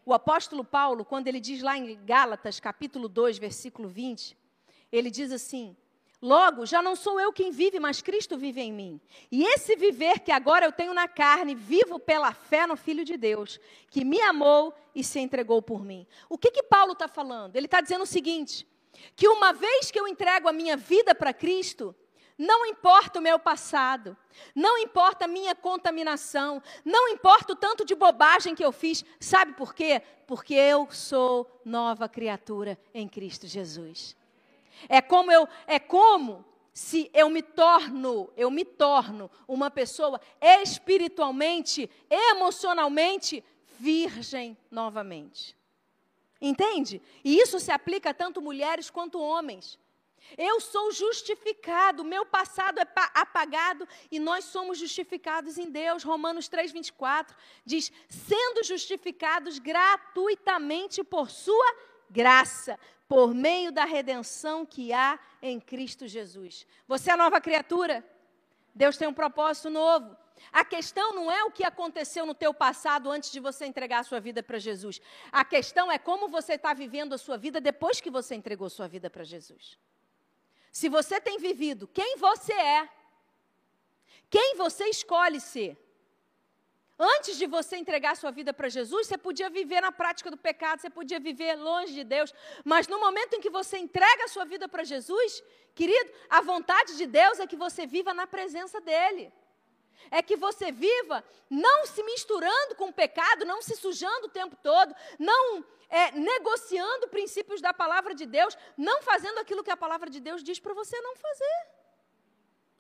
O 0.04 0.14
apóstolo 0.14 0.64
Paulo, 0.64 1.04
quando 1.04 1.28
ele 1.28 1.38
diz 1.38 1.60
lá 1.60 1.76
em 1.76 1.98
Gálatas, 2.06 2.58
capítulo 2.58 3.08
2, 3.08 3.36
versículo 3.36 3.88
20, 3.88 4.34
ele 4.90 5.10
diz 5.10 5.30
assim: 5.30 5.76
Logo, 6.20 6.66
já 6.66 6.82
não 6.82 6.96
sou 6.96 7.20
eu 7.20 7.32
quem 7.32 7.52
vive, 7.52 7.78
mas 7.78 8.02
Cristo 8.02 8.36
vive 8.36 8.60
em 8.60 8.72
mim. 8.72 9.00
E 9.30 9.44
esse 9.44 9.76
viver 9.76 10.18
que 10.18 10.32
agora 10.32 10.64
eu 10.66 10.72
tenho 10.72 10.92
na 10.92 11.06
carne, 11.06 11.54
vivo 11.54 12.00
pela 12.00 12.32
fé 12.32 12.66
no 12.66 12.76
Filho 12.76 13.04
de 13.04 13.16
Deus, 13.16 13.60
que 13.88 14.04
me 14.04 14.20
amou 14.20 14.74
e 14.94 15.04
se 15.04 15.20
entregou 15.20 15.62
por 15.62 15.84
mim. 15.84 16.06
O 16.28 16.36
que, 16.36 16.50
que 16.50 16.62
Paulo 16.64 16.92
está 16.92 17.06
falando? 17.06 17.54
Ele 17.54 17.66
está 17.66 17.80
dizendo 17.80 18.02
o 18.02 18.06
seguinte: 18.06 18.66
que 19.14 19.28
uma 19.28 19.52
vez 19.52 19.92
que 19.92 20.00
eu 20.00 20.08
entrego 20.08 20.48
a 20.48 20.52
minha 20.52 20.76
vida 20.76 21.14
para 21.14 21.32
Cristo, 21.32 21.94
não 22.36 22.66
importa 22.66 23.20
o 23.20 23.22
meu 23.22 23.38
passado, 23.38 24.16
não 24.54 24.78
importa 24.78 25.24
a 25.24 25.28
minha 25.28 25.54
contaminação, 25.54 26.62
não 26.84 27.08
importa 27.08 27.52
o 27.52 27.56
tanto 27.56 27.84
de 27.84 27.94
bobagem 27.94 28.54
que 28.54 28.64
eu 28.64 28.72
fiz, 28.72 29.04
sabe 29.20 29.52
por 29.54 29.74
quê? 29.74 30.02
Porque 30.26 30.54
eu 30.54 30.88
sou 30.90 31.60
nova 31.64 32.08
criatura 32.08 32.78
em 32.92 33.08
Cristo 33.08 33.46
Jesus. 33.46 34.16
É 34.88 35.00
como 35.00 35.32
eu, 35.32 35.48
é 35.66 35.78
como 35.78 36.44
se 36.72 37.10
eu 37.12 37.28
me 37.28 37.42
torno, 37.42 38.32
eu 38.36 38.50
me 38.50 38.64
torno 38.64 39.30
uma 39.48 39.70
pessoa 39.70 40.20
espiritualmente, 40.40 41.90
emocionalmente 42.08 43.42
virgem 43.80 44.56
novamente. 44.70 45.56
Entende? 46.40 47.02
E 47.24 47.36
isso 47.40 47.58
se 47.58 47.72
aplica 47.72 48.14
tanto 48.14 48.40
mulheres 48.40 48.90
quanto 48.90 49.20
homens. 49.20 49.78
Eu 50.36 50.60
sou 50.60 50.92
justificado, 50.92 52.04
meu 52.04 52.26
passado 52.26 52.78
é 52.78 52.86
apagado 53.14 53.88
e 54.10 54.18
nós 54.18 54.44
somos 54.44 54.78
justificados 54.78 55.56
em 55.56 55.70
Deus. 55.70 56.02
Romanos 56.02 56.48
3, 56.48 56.70
24 56.70 57.36
diz: 57.64 57.90
sendo 58.08 58.62
justificados 58.62 59.58
gratuitamente 59.58 61.02
por 61.02 61.30
Sua 61.30 61.74
graça, 62.10 62.78
por 63.08 63.34
meio 63.34 63.72
da 63.72 63.86
redenção 63.86 64.66
que 64.66 64.92
há 64.92 65.18
em 65.40 65.58
Cristo 65.58 66.06
Jesus. 66.06 66.66
Você 66.86 67.10
é 67.10 67.16
nova 67.16 67.40
criatura? 67.40 68.04
Deus 68.74 68.96
tem 68.98 69.08
um 69.08 69.14
propósito 69.14 69.70
novo. 69.70 70.14
A 70.52 70.64
questão 70.64 71.14
não 71.14 71.32
é 71.32 71.42
o 71.44 71.50
que 71.50 71.64
aconteceu 71.64 72.24
no 72.24 72.34
teu 72.34 72.54
passado 72.54 73.10
antes 73.10 73.32
de 73.32 73.40
você 73.40 73.66
entregar 73.66 74.00
a 74.00 74.04
sua 74.04 74.20
vida 74.20 74.42
para 74.42 74.58
Jesus. 74.58 75.00
A 75.32 75.44
questão 75.44 75.90
é 75.90 75.98
como 75.98 76.28
você 76.28 76.54
está 76.54 76.72
vivendo 76.74 77.14
a 77.14 77.18
sua 77.18 77.36
vida 77.36 77.60
depois 77.60 78.00
que 78.00 78.10
você 78.10 78.34
entregou 78.34 78.68
sua 78.70 78.86
vida 78.86 79.10
para 79.10 79.24
Jesus. 79.24 79.78
Se 80.70 80.88
você 80.88 81.20
tem 81.20 81.38
vivido 81.38 81.88
quem 81.88 82.16
você 82.18 82.52
é, 82.52 82.88
quem 84.30 84.54
você 84.56 84.84
escolhe 84.84 85.40
ser, 85.40 85.76
Antes 86.98 87.38
de 87.38 87.46
você 87.46 87.76
entregar 87.76 88.16
sua 88.16 88.32
vida 88.32 88.52
para 88.52 88.68
Jesus, 88.68 89.06
você 89.06 89.16
podia 89.16 89.48
viver 89.48 89.80
na 89.80 89.92
prática 89.92 90.32
do 90.32 90.36
pecado, 90.36 90.80
você 90.80 90.90
podia 90.90 91.20
viver 91.20 91.54
longe 91.54 91.92
de 91.92 92.02
Deus. 92.02 92.34
Mas 92.64 92.88
no 92.88 92.98
momento 92.98 93.34
em 93.34 93.40
que 93.40 93.48
você 93.48 93.78
entrega 93.78 94.24
a 94.24 94.28
sua 94.28 94.44
vida 94.44 94.66
para 94.68 94.82
Jesus, 94.82 95.42
querido, 95.76 96.10
a 96.28 96.40
vontade 96.40 96.96
de 96.96 97.06
Deus 97.06 97.38
é 97.38 97.46
que 97.46 97.54
você 97.54 97.86
viva 97.86 98.12
na 98.12 98.26
presença 98.26 98.80
dEle. 98.80 99.32
É 100.10 100.22
que 100.22 100.34
você 100.36 100.72
viva 100.72 101.22
não 101.48 101.86
se 101.86 102.02
misturando 102.02 102.74
com 102.74 102.88
o 102.88 102.92
pecado, 102.92 103.44
não 103.44 103.62
se 103.62 103.76
sujando 103.76 104.26
o 104.26 104.30
tempo 104.30 104.56
todo, 104.60 104.92
não 105.20 105.64
é, 105.88 106.10
negociando 106.12 107.08
princípios 107.08 107.60
da 107.60 107.72
palavra 107.72 108.12
de 108.12 108.26
Deus, 108.26 108.58
não 108.76 109.02
fazendo 109.02 109.38
aquilo 109.38 109.62
que 109.62 109.70
a 109.70 109.76
palavra 109.76 110.10
de 110.10 110.18
Deus 110.18 110.42
diz 110.42 110.58
para 110.58 110.74
você 110.74 111.00
não 111.00 111.14
fazer. 111.14 111.68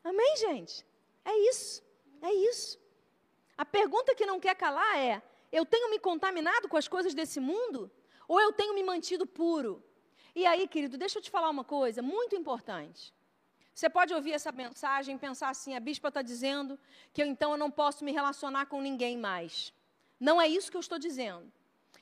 Amém, 0.02 0.36
gente? 0.38 0.84
É 1.24 1.36
isso. 1.50 1.82
É 2.20 2.32
isso. 2.32 2.87
A 3.58 3.64
pergunta 3.64 4.14
que 4.14 4.24
não 4.24 4.38
quer 4.38 4.54
calar 4.54 4.96
é: 4.96 5.20
eu 5.50 5.66
tenho 5.66 5.90
me 5.90 5.98
contaminado 5.98 6.68
com 6.68 6.76
as 6.76 6.86
coisas 6.86 7.12
desse 7.12 7.40
mundo? 7.40 7.90
Ou 8.28 8.40
eu 8.40 8.52
tenho 8.52 8.72
me 8.72 8.84
mantido 8.84 9.26
puro? 9.26 9.82
E 10.34 10.46
aí, 10.46 10.68
querido, 10.68 10.96
deixa 10.96 11.18
eu 11.18 11.22
te 11.22 11.30
falar 11.30 11.50
uma 11.50 11.64
coisa 11.64 12.00
muito 12.00 12.36
importante. 12.36 13.12
Você 13.74 13.88
pode 13.88 14.14
ouvir 14.14 14.32
essa 14.32 14.52
mensagem 14.52 15.16
e 15.16 15.18
pensar 15.18 15.48
assim: 15.48 15.74
a 15.74 15.80
bispa 15.80 16.08
está 16.08 16.22
dizendo 16.22 16.78
que 17.12 17.20
eu, 17.20 17.26
então 17.26 17.50
eu 17.50 17.56
não 17.56 17.70
posso 17.70 18.04
me 18.04 18.12
relacionar 18.12 18.66
com 18.66 18.80
ninguém 18.80 19.18
mais. 19.18 19.72
Não 20.20 20.40
é 20.40 20.46
isso 20.46 20.70
que 20.70 20.76
eu 20.76 20.80
estou 20.80 20.98
dizendo. 20.98 21.52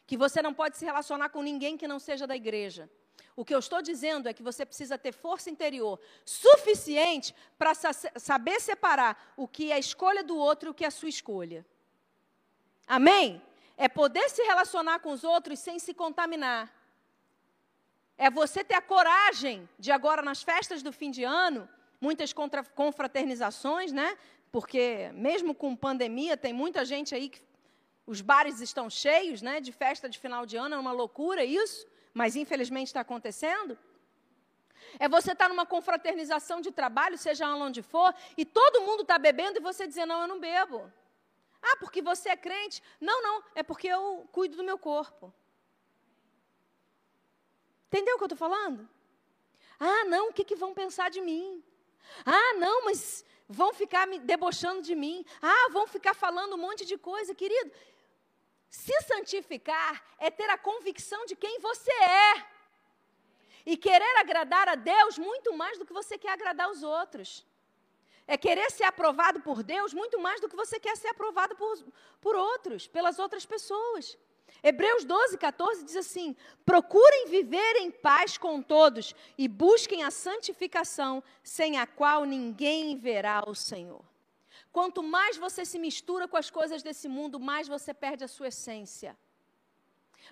Que 0.07 0.17
você 0.17 0.43
não 0.43 0.53
pode 0.53 0.77
se 0.77 0.85
relacionar 0.85 1.31
com 1.31 1.43
ninguém 1.43 1.77
que 1.77 1.89
não 1.89 1.99
seja 1.99 2.27
da 2.27 2.37
igreja. 2.37 2.91
O 3.37 3.45
que 3.45 3.55
eu 3.55 3.59
estou 3.59 3.83
dizendo 3.83 4.29
é 4.29 4.33
que 4.33 4.43
você 4.43 4.65
precisa 4.65 4.97
ter 4.97 5.13
força 5.13 5.51
interior 5.51 6.01
suficiente 6.25 7.35
para 7.59 7.75
sa 7.75 7.93
saber 8.17 8.59
separar 8.61 9.35
o 9.37 9.47
que 9.47 9.71
é 9.71 9.75
a 9.75 9.79
escolha 9.79 10.25
do 10.25 10.37
outro 10.37 10.69
e 10.69 10.71
o 10.71 10.75
que 10.75 10.85
é 10.85 10.89
a 10.89 10.91
sua 10.91 11.11
escolha. 11.11 11.65
Amém? 12.87 13.43
É 13.77 13.89
poder 13.89 14.31
se 14.31 14.43
relacionar 14.43 15.01
com 15.01 15.11
os 15.13 15.23
outros 15.23 15.59
sem 15.59 15.79
se 15.79 15.93
contaminar. 15.93 16.73
É 18.17 18.31
você 18.31 18.65
ter 18.65 18.75
a 18.75 18.81
coragem 18.81 19.69
de 19.79 19.93
agora 19.93 20.23
nas 20.23 20.43
festas 20.43 20.83
do 20.83 20.91
fim 20.91 21.11
de 21.11 21.23
ano, 21.23 21.69
muitas 22.01 22.33
confraternizações, 22.75 23.93
né? 23.93 24.17
Porque 24.51 25.11
mesmo 25.13 25.55
com 25.55 25.77
pandemia 25.77 26.39
tem 26.39 26.55
muita 26.55 26.87
gente 26.87 27.15
aí 27.15 27.29
que 27.29 27.43
os 28.07 28.23
bares 28.23 28.63
estão 28.63 28.89
cheios, 28.89 29.43
né? 29.43 29.61
De 29.61 29.73
festa 29.73 30.09
de 30.09 30.19
final 30.19 30.47
de 30.47 30.57
ano, 30.57 30.75
é 30.75 30.79
uma 30.79 30.93
loucura 30.93 31.45
isso 31.45 31.87
mas 32.21 32.35
infelizmente 32.35 32.87
está 32.87 33.03
acontecendo. 33.03 33.79
É 34.99 35.07
você 35.07 35.33
estar 35.33 35.45
tá 35.45 35.49
numa 35.51 35.67
confraternização 35.67 36.63
de 36.63 36.71
trabalho, 36.71 37.19
seja 37.19 37.47
onde 37.55 37.83
for, 37.83 38.15
e 38.39 38.43
todo 38.43 38.81
mundo 38.81 39.03
está 39.03 39.19
bebendo 39.19 39.59
e 39.59 39.67
você 39.69 39.87
dizer: 39.87 40.07
Não, 40.07 40.23
eu 40.23 40.29
não 40.33 40.41
bebo. 40.41 40.91
Ah, 41.63 41.77
porque 41.79 42.01
você 42.01 42.31
é 42.31 42.37
crente? 42.37 42.83
Não, 42.99 43.23
não, 43.23 43.45
é 43.55 43.63
porque 43.63 43.89
eu 43.89 44.27
cuido 44.33 44.57
do 44.57 44.65
meu 44.65 44.79
corpo. 44.79 45.31
Entendeu 47.89 48.15
o 48.15 48.19
que 48.19 48.25
eu 48.25 48.33
estou 48.33 48.39
falando? 48.39 48.89
Ah, 49.79 50.05
não, 50.07 50.31
o 50.31 50.33
que, 50.33 50.45
que 50.45 50.57
vão 50.57 50.73
pensar 50.73 51.11
de 51.11 51.21
mim? 51.21 51.63
Ah, 52.25 52.55
não, 52.55 52.87
mas 52.87 53.27
vão 53.47 53.75
ficar 53.75 54.07
me 54.07 54.19
debochando 54.19 54.81
de 54.81 54.95
mim. 54.95 55.23
Ah, 55.43 55.69
vão 55.71 55.87
ficar 55.87 56.15
falando 56.15 56.55
um 56.55 56.63
monte 56.67 56.87
de 56.87 56.97
coisa. 56.97 57.35
Querido, 57.35 57.71
se 58.85 58.97
santificar 59.11 59.93
é 60.19 60.31
ter 60.31 60.49
a 60.51 60.59
convicção 60.59 61.25
de 61.25 61.35
quem 61.35 61.59
você 61.61 61.93
é. 61.93 62.47
E 63.65 63.75
querer 63.77 64.15
agradar 64.19 64.69
a 64.69 64.75
Deus 64.75 65.19
muito 65.19 65.51
mais 65.57 65.79
do 65.79 65.87
que 65.87 65.95
você 66.01 66.17
quer 66.19 66.33
agradar 66.33 66.71
os 66.71 66.83
outros. 66.83 67.45
É 68.29 68.37
querer 68.37 68.71
ser 68.71 68.85
aprovado 68.85 69.41
por 69.41 69.63
Deus 69.63 69.95
muito 69.95 70.21
mais 70.21 70.41
do 70.41 70.49
que 70.49 70.61
você 70.63 70.79
quer 70.79 70.97
ser 70.97 71.09
aprovado 71.09 71.57
por, 71.57 71.75
por 72.21 72.37
outros, 72.37 72.87
pelas 72.87 73.19
outras 73.19 73.47
pessoas. 73.47 74.19
Hebreus 74.63 75.05
12, 75.05 75.39
14 75.39 75.85
diz 75.85 75.97
assim: 75.97 76.37
procurem 76.65 77.29
viver 77.29 77.77
em 77.77 77.91
paz 77.91 78.37
com 78.37 78.61
todos 78.61 79.15
e 79.39 79.49
busquem 79.49 80.05
a 80.05 80.11
santificação, 80.11 81.23
sem 81.43 81.79
a 81.79 81.87
qual 81.87 82.25
ninguém 82.25 82.99
verá 82.99 83.43
o 83.47 83.55
Senhor. 83.55 84.05
Quanto 84.77 85.03
mais 85.03 85.39
você 85.39 85.65
se 85.65 85.79
mistura 85.79 86.29
com 86.29 86.37
as 86.37 86.51
coisas 86.51 86.83
desse 86.83 87.09
mundo, 87.09 87.41
mais 87.41 87.67
você 87.67 87.95
perde 87.95 88.23
a 88.25 88.29
sua 88.29 88.49
essência. 88.49 89.17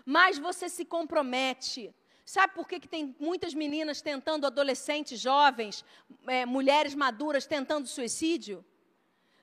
Mais 0.05 0.37
você 0.37 0.69
se 0.69 0.85
compromete. 0.85 1.83
Sabe 2.27 2.53
por 2.53 2.69
que, 2.69 2.79
que 2.79 2.87
tem 2.87 3.17
muitas 3.19 3.55
meninas 3.55 4.03
tentando, 4.03 4.47
adolescentes, 4.47 5.19
jovens, 5.19 5.83
é, 6.27 6.45
mulheres 6.45 6.95
maduras 6.95 7.47
tentando 7.47 7.89
suicídio? 7.89 8.63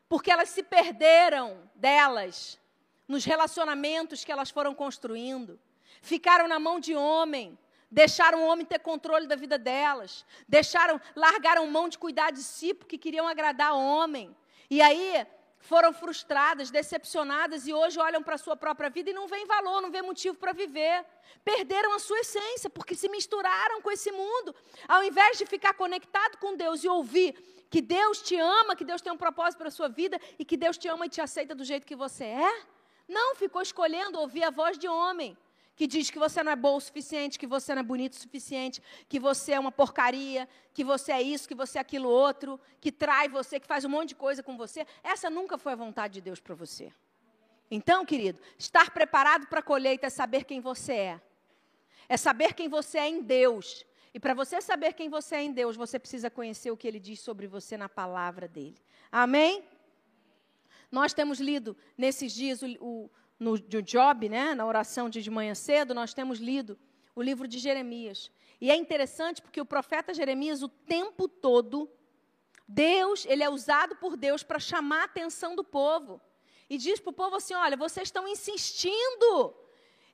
Porque 0.07 0.29
elas 0.29 0.49
se 0.49 0.61
perderam 0.61 1.47
delas, 1.73 2.59
nos 3.07 3.25
relacionamentos 3.25 4.23
que 4.23 4.31
elas 4.31 4.51
foram 4.51 4.75
construindo. 4.75 5.59
Ficaram 5.99 6.47
na 6.47 6.59
mão 6.59 6.79
de 6.79 6.95
homem, 6.95 7.57
deixaram 7.89 8.43
o 8.43 8.47
homem 8.47 8.67
ter 8.67 8.77
controle 8.77 9.25
da 9.25 9.35
vida 9.35 9.57
delas, 9.57 10.23
deixaram, 10.47 11.01
largaram 11.15 11.65
mão 11.65 11.89
de 11.89 11.97
cuidar 11.97 12.29
de 12.31 12.43
si 12.43 12.71
porque 12.71 12.99
queriam 12.99 13.27
agradar 13.27 13.73
o 13.73 13.79
homem. 13.79 14.35
E 14.75 14.81
aí 14.81 15.27
foram 15.59 15.91
frustradas, 15.91 16.71
decepcionadas 16.71 17.67
e 17.67 17.73
hoje 17.73 17.99
olham 17.99 18.23
para 18.23 18.35
a 18.35 18.43
sua 18.45 18.55
própria 18.55 18.89
vida 18.89 19.09
e 19.09 19.13
não 19.13 19.27
veem 19.27 19.45
valor, 19.45 19.81
não 19.81 19.91
vê 19.91 20.01
motivo 20.01 20.37
para 20.37 20.53
viver. 20.53 21.05
Perderam 21.43 21.93
a 21.93 21.99
sua 21.99 22.19
essência 22.19 22.69
porque 22.69 22.95
se 22.95 23.09
misturaram 23.09 23.81
com 23.81 23.91
esse 23.91 24.13
mundo. 24.13 24.55
Ao 24.87 25.03
invés 25.03 25.37
de 25.37 25.45
ficar 25.45 25.73
conectado 25.73 26.37
com 26.37 26.55
Deus 26.55 26.85
e 26.85 26.87
ouvir 26.87 27.33
que 27.69 27.81
Deus 27.81 28.21
te 28.21 28.37
ama, 28.37 28.73
que 28.73 28.85
Deus 28.85 29.01
tem 29.01 29.11
um 29.11 29.17
propósito 29.17 29.59
para 29.59 29.67
a 29.67 29.77
sua 29.79 29.89
vida 29.89 30.17
e 30.39 30.45
que 30.45 30.55
Deus 30.55 30.77
te 30.77 30.87
ama 30.87 31.05
e 31.05 31.09
te 31.09 31.19
aceita 31.19 31.53
do 31.53 31.65
jeito 31.65 31.85
que 31.85 31.95
você 31.95 32.23
é, 32.23 32.63
não, 33.09 33.35
ficou 33.35 33.61
escolhendo 33.61 34.19
ouvir 34.19 34.45
a 34.45 34.51
voz 34.51 34.77
de 34.77 34.87
homem 34.87 35.37
que 35.81 35.87
diz 35.87 36.11
que 36.11 36.19
você 36.19 36.43
não 36.43 36.51
é 36.51 36.55
bom 36.55 36.75
o 36.75 36.79
suficiente, 36.79 37.39
que 37.39 37.47
você 37.47 37.73
não 37.73 37.79
é 37.79 37.83
bonito 37.83 38.13
o 38.13 38.15
suficiente, 38.15 38.83
que 39.09 39.19
você 39.19 39.53
é 39.53 39.59
uma 39.59 39.71
porcaria, 39.71 40.47
que 40.75 40.83
você 40.83 41.11
é 41.11 41.19
isso, 41.19 41.47
que 41.47 41.55
você 41.55 41.79
é 41.79 41.81
aquilo 41.81 42.07
outro, 42.07 42.59
que 42.79 42.91
trai 42.91 43.27
você, 43.27 43.59
que 43.59 43.65
faz 43.65 43.83
um 43.83 43.89
monte 43.89 44.09
de 44.09 44.15
coisa 44.15 44.43
com 44.43 44.55
você. 44.55 44.85
Essa 45.03 45.27
nunca 45.27 45.57
foi 45.57 45.73
a 45.73 45.75
vontade 45.75 46.13
de 46.13 46.21
Deus 46.21 46.39
para 46.39 46.53
você. 46.53 46.93
Então, 47.71 48.05
querido, 48.05 48.39
estar 48.59 48.91
preparado 48.91 49.47
para 49.47 49.57
a 49.57 49.63
colheita 49.63 50.05
é 50.05 50.11
saber 50.11 50.43
quem 50.43 50.61
você 50.61 50.93
é. 50.93 51.21
É 52.07 52.15
saber 52.15 52.53
quem 52.53 52.69
você 52.69 52.99
é 52.99 53.09
em 53.09 53.23
Deus. 53.23 53.83
E 54.13 54.19
para 54.19 54.35
você 54.35 54.61
saber 54.61 54.93
quem 54.93 55.09
você 55.09 55.37
é 55.37 55.41
em 55.41 55.51
Deus, 55.51 55.75
você 55.75 55.97
precisa 55.97 56.29
conhecer 56.29 56.69
o 56.69 56.77
que 56.77 56.87
ele 56.87 56.99
diz 56.99 57.21
sobre 57.21 57.47
você 57.47 57.75
na 57.75 57.89
palavra 57.89 58.47
dele. 58.47 58.77
Amém? 59.11 59.63
Nós 60.91 61.11
temos 61.11 61.39
lido 61.39 61.75
nesses 61.97 62.31
dias 62.33 62.61
o, 62.61 62.67
o 62.79 63.09
no, 63.41 63.53
no 63.53 63.81
Job, 63.81 64.29
né, 64.29 64.53
na 64.53 64.67
oração 64.67 65.09
de, 65.09 65.19
de 65.19 65.31
manhã 65.31 65.55
cedo, 65.55 65.95
nós 65.95 66.13
temos 66.13 66.37
lido 66.37 66.77
o 67.15 67.23
livro 67.23 67.47
de 67.47 67.57
Jeremias. 67.57 68.31
E 68.61 68.69
é 68.69 68.75
interessante 68.75 69.41
porque 69.41 69.59
o 69.59 69.65
profeta 69.65 70.13
Jeremias, 70.13 70.61
o 70.61 70.69
tempo 70.69 71.27
todo, 71.27 71.89
Deus, 72.67 73.25
ele 73.25 73.41
é 73.41 73.49
usado 73.49 73.95
por 73.95 74.15
Deus 74.15 74.43
para 74.43 74.59
chamar 74.59 75.01
a 75.01 75.05
atenção 75.05 75.55
do 75.55 75.63
povo. 75.63 76.21
E 76.69 76.77
diz 76.77 76.99
para 76.99 77.09
o 77.09 77.13
povo 77.13 77.35
assim: 77.37 77.55
olha, 77.55 77.75
vocês 77.75 78.09
estão 78.09 78.27
insistindo 78.27 79.55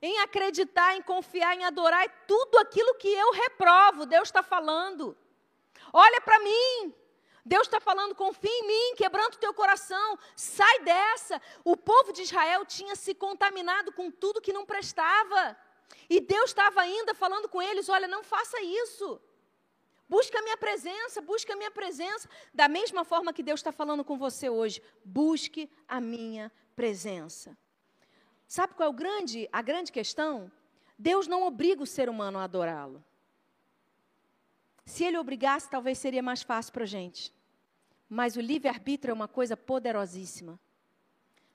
em 0.00 0.20
acreditar, 0.20 0.96
em 0.96 1.02
confiar, 1.02 1.54
em 1.54 1.64
adorar, 1.64 2.06
é 2.06 2.08
tudo 2.26 2.56
aquilo 2.56 2.94
que 2.94 3.08
eu 3.08 3.32
reprovo, 3.32 4.06
Deus 4.06 4.28
está 4.28 4.42
falando. 4.42 5.14
Olha 5.92 6.20
para 6.22 6.38
mim, 6.38 6.94
Deus 7.48 7.66
está 7.66 7.80
falando, 7.80 8.14
confia 8.14 8.50
em 8.60 8.66
mim, 8.66 8.94
quebrando 8.94 9.34
o 9.34 9.38
teu 9.38 9.54
coração, 9.54 10.18
sai 10.36 10.80
dessa. 10.80 11.40
O 11.64 11.74
povo 11.76 12.12
de 12.12 12.22
Israel 12.22 12.66
tinha 12.66 12.94
se 12.94 13.14
contaminado 13.14 13.90
com 13.90 14.10
tudo 14.10 14.40
que 14.40 14.52
não 14.52 14.66
prestava. 14.66 15.56
E 16.10 16.20
Deus 16.20 16.50
estava 16.50 16.82
ainda 16.82 17.14
falando 17.14 17.48
com 17.48 17.62
eles: 17.62 17.88
olha, 17.88 18.06
não 18.06 18.22
faça 18.22 18.60
isso. 18.60 19.18
Busca 20.06 20.38
a 20.38 20.42
minha 20.42 20.58
presença, 20.58 21.22
busca 21.22 21.54
a 21.54 21.56
minha 21.56 21.70
presença. 21.70 22.28
Da 22.52 22.68
mesma 22.68 23.02
forma 23.02 23.32
que 23.32 23.42
Deus 23.42 23.60
está 23.60 23.72
falando 23.72 24.04
com 24.04 24.18
você 24.18 24.50
hoje, 24.50 24.82
busque 25.02 25.70
a 25.86 26.02
minha 26.02 26.52
presença. 26.76 27.56
Sabe 28.46 28.74
qual 28.74 28.88
é 28.88 28.90
o 28.90 28.94
grande, 28.94 29.48
a 29.50 29.62
grande 29.62 29.90
questão? 29.90 30.52
Deus 30.98 31.26
não 31.26 31.46
obriga 31.46 31.82
o 31.82 31.86
ser 31.86 32.10
humano 32.10 32.38
a 32.38 32.44
adorá-lo. 32.44 33.02
Se 34.84 35.04
ele 35.04 35.18
obrigasse, 35.18 35.70
talvez 35.70 35.96
seria 35.98 36.22
mais 36.22 36.42
fácil 36.42 36.72
para 36.74 36.84
a 36.84 36.86
gente. 36.86 37.37
Mas 38.08 38.36
o 38.36 38.40
livre-arbítrio 38.40 39.12
é 39.12 39.14
uma 39.14 39.28
coisa 39.28 39.56
poderosíssima. 39.56 40.58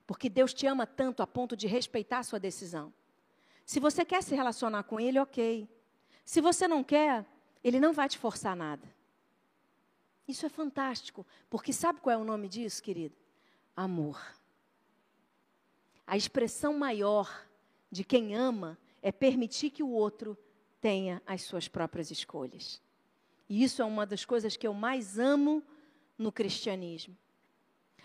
Porque 0.06 0.30
Deus 0.30 0.54
te 0.54 0.68
ama 0.68 0.86
tanto 0.86 1.24
a 1.24 1.28
ponto 1.28 1.56
de 1.56 1.68
respeitar 1.68 2.20
a 2.20 2.24
sua 2.24 2.40
decisão. 2.40 2.94
Se 3.66 3.80
você 3.80 4.04
quer 4.04 4.22
se 4.22 4.36
relacionar 4.36 4.84
com 4.84 5.00
Ele, 5.00 5.20
ok. 5.20 5.68
Se 6.26 6.42
você 6.42 6.68
não 6.68 6.84
quer, 6.84 7.26
Ele 7.64 7.80
não 7.80 7.94
vai 7.94 8.10
te 8.10 8.18
forçar 8.18 8.56
nada. 8.56 8.88
Isso 10.28 10.46
é 10.46 10.50
fantástico, 10.50 11.26
porque 11.50 11.74
sabe 11.74 12.00
qual 12.00 12.14
é 12.14 12.18
o 12.18 12.24
nome 12.24 12.48
disso, 12.48 12.82
querido? 12.82 13.16
Amor. 13.76 14.22
A 16.06 16.16
expressão 16.16 16.78
maior 16.78 17.46
de 17.90 18.04
quem 18.04 18.36
ama 18.36 18.78
é 19.02 19.12
permitir 19.12 19.70
que 19.70 19.84
o 19.84 19.90
outro 19.90 20.38
tenha 20.80 21.22
as 21.26 21.42
suas 21.42 21.68
próprias 21.68 22.12
escolhas. 22.12 22.82
E 23.50 23.64
isso 23.64 23.82
é 23.82 23.86
uma 23.86 24.06
das 24.06 24.26
coisas 24.26 24.56
que 24.56 24.68
eu 24.68 24.74
mais 24.74 25.18
amo 25.18 25.64
no 26.24 26.32
cristianismo. 26.32 27.16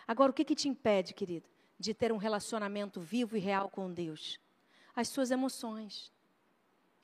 Agora, 0.07 0.31
o 0.31 0.35
que, 0.35 0.45
que 0.45 0.55
te 0.55 0.69
impede, 0.69 1.15
querido, 1.15 1.49
de 1.79 1.95
ter 1.95 2.13
um 2.13 2.17
relacionamento 2.17 3.01
vivo 3.01 3.37
e 3.37 3.41
real 3.41 3.71
com 3.71 3.93
Deus? 3.93 4.39
As 4.95 5.09
suas 5.09 5.31
emoções, 5.31 6.13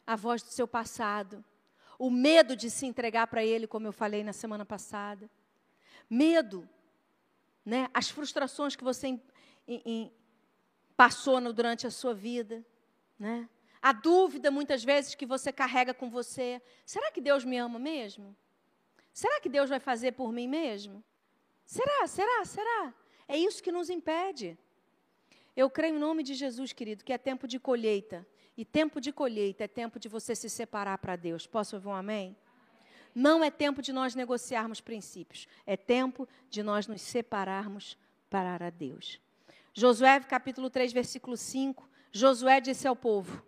a 0.07 0.17
voz 0.17 0.43
do 0.43 0.51
seu 0.51 0.67
passado, 0.67 1.43
o 1.99 2.11
medo 2.11 2.57
de 2.57 2.69
se 2.69 2.87
entregar 2.87 3.27
para 3.29 3.45
Ele, 3.45 3.67
como 3.67 3.87
eu 3.87 3.93
falei 3.93 4.25
na 4.25 4.33
semana 4.33 4.65
passada, 4.65 5.31
medo, 6.11 6.69
né? 7.65 7.89
As 7.95 8.11
frustrações 8.11 8.75
que 8.77 8.85
você 8.85 9.09
em, 9.09 9.23
em, 9.67 10.13
passou 10.97 11.41
no, 11.41 11.53
durante 11.53 11.87
a 11.87 11.91
sua 11.91 12.13
vida, 12.13 12.65
né? 13.19 13.49
A 13.81 13.93
dúvida 13.93 14.51
muitas 14.51 14.83
vezes 14.83 15.15
que 15.15 15.27
você 15.27 15.53
carrega 15.53 15.95
com 15.95 16.11
você: 16.11 16.61
será 16.85 17.11
que 17.13 17.21
Deus 17.21 17.45
me 17.45 17.57
ama 17.57 17.79
mesmo? 17.79 18.37
Será 19.15 19.41
que 19.41 19.49
Deus 19.49 19.71
vai 19.71 19.79
fazer 19.79 20.13
por 20.13 20.33
mim 20.33 20.49
mesmo? 20.49 21.03
Será? 21.65 22.07
Será? 22.09 22.45
Será? 22.45 22.93
É 23.29 23.39
isso 23.39 23.63
que 23.63 23.71
nos 23.71 23.89
impede. 23.89 24.59
Eu 25.57 25.71
creio 25.71 25.95
em 25.95 25.99
nome 26.01 26.25
de 26.25 26.35
Jesus, 26.35 26.73
querido, 26.73 27.05
que 27.05 27.13
é 27.13 27.17
tempo 27.17 27.47
de 27.47 27.61
colheita. 27.61 28.27
E 28.57 28.65
tempo 28.65 29.01
de 29.01 29.13
colheita 29.13 29.65
é 29.65 29.69
tempo 29.69 30.01
de 30.01 30.09
você 30.09 30.35
se 30.35 30.51
separar 30.51 30.99
para 30.99 31.15
Deus. 31.15 31.47
Posso 31.47 31.77
ouvir 31.77 31.87
um 31.87 31.95
amém? 31.95 32.37
Não 33.15 33.45
é 33.45 33.53
tempo 33.53 33.81
de 33.81 33.93
nós 33.93 34.17
negociarmos 34.17 34.81
princípios. 34.81 35.47
É 35.65 35.77
tempo 35.77 36.29
de 36.51 36.65
nós 36.65 36.89
nos 36.89 37.01
separarmos 37.01 37.97
para 38.29 38.69
Deus. 38.69 39.21
Josué, 39.73 40.19
capítulo 40.21 40.69
3, 40.69 40.93
versículo 40.93 41.37
5. 41.37 41.89
Josué 42.11 42.61
disse 42.61 42.89
ao 42.89 42.97
povo: 42.97 43.45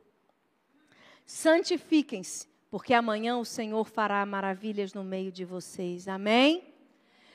Santifiquem-se, 1.24 2.46
porque 2.76 2.92
amanhã 2.92 3.38
o 3.38 3.44
Senhor 3.46 3.86
fará 3.86 4.26
maravilhas 4.26 4.92
no 4.92 5.02
meio 5.02 5.32
de 5.32 5.46
vocês. 5.46 6.06
Amém? 6.06 6.74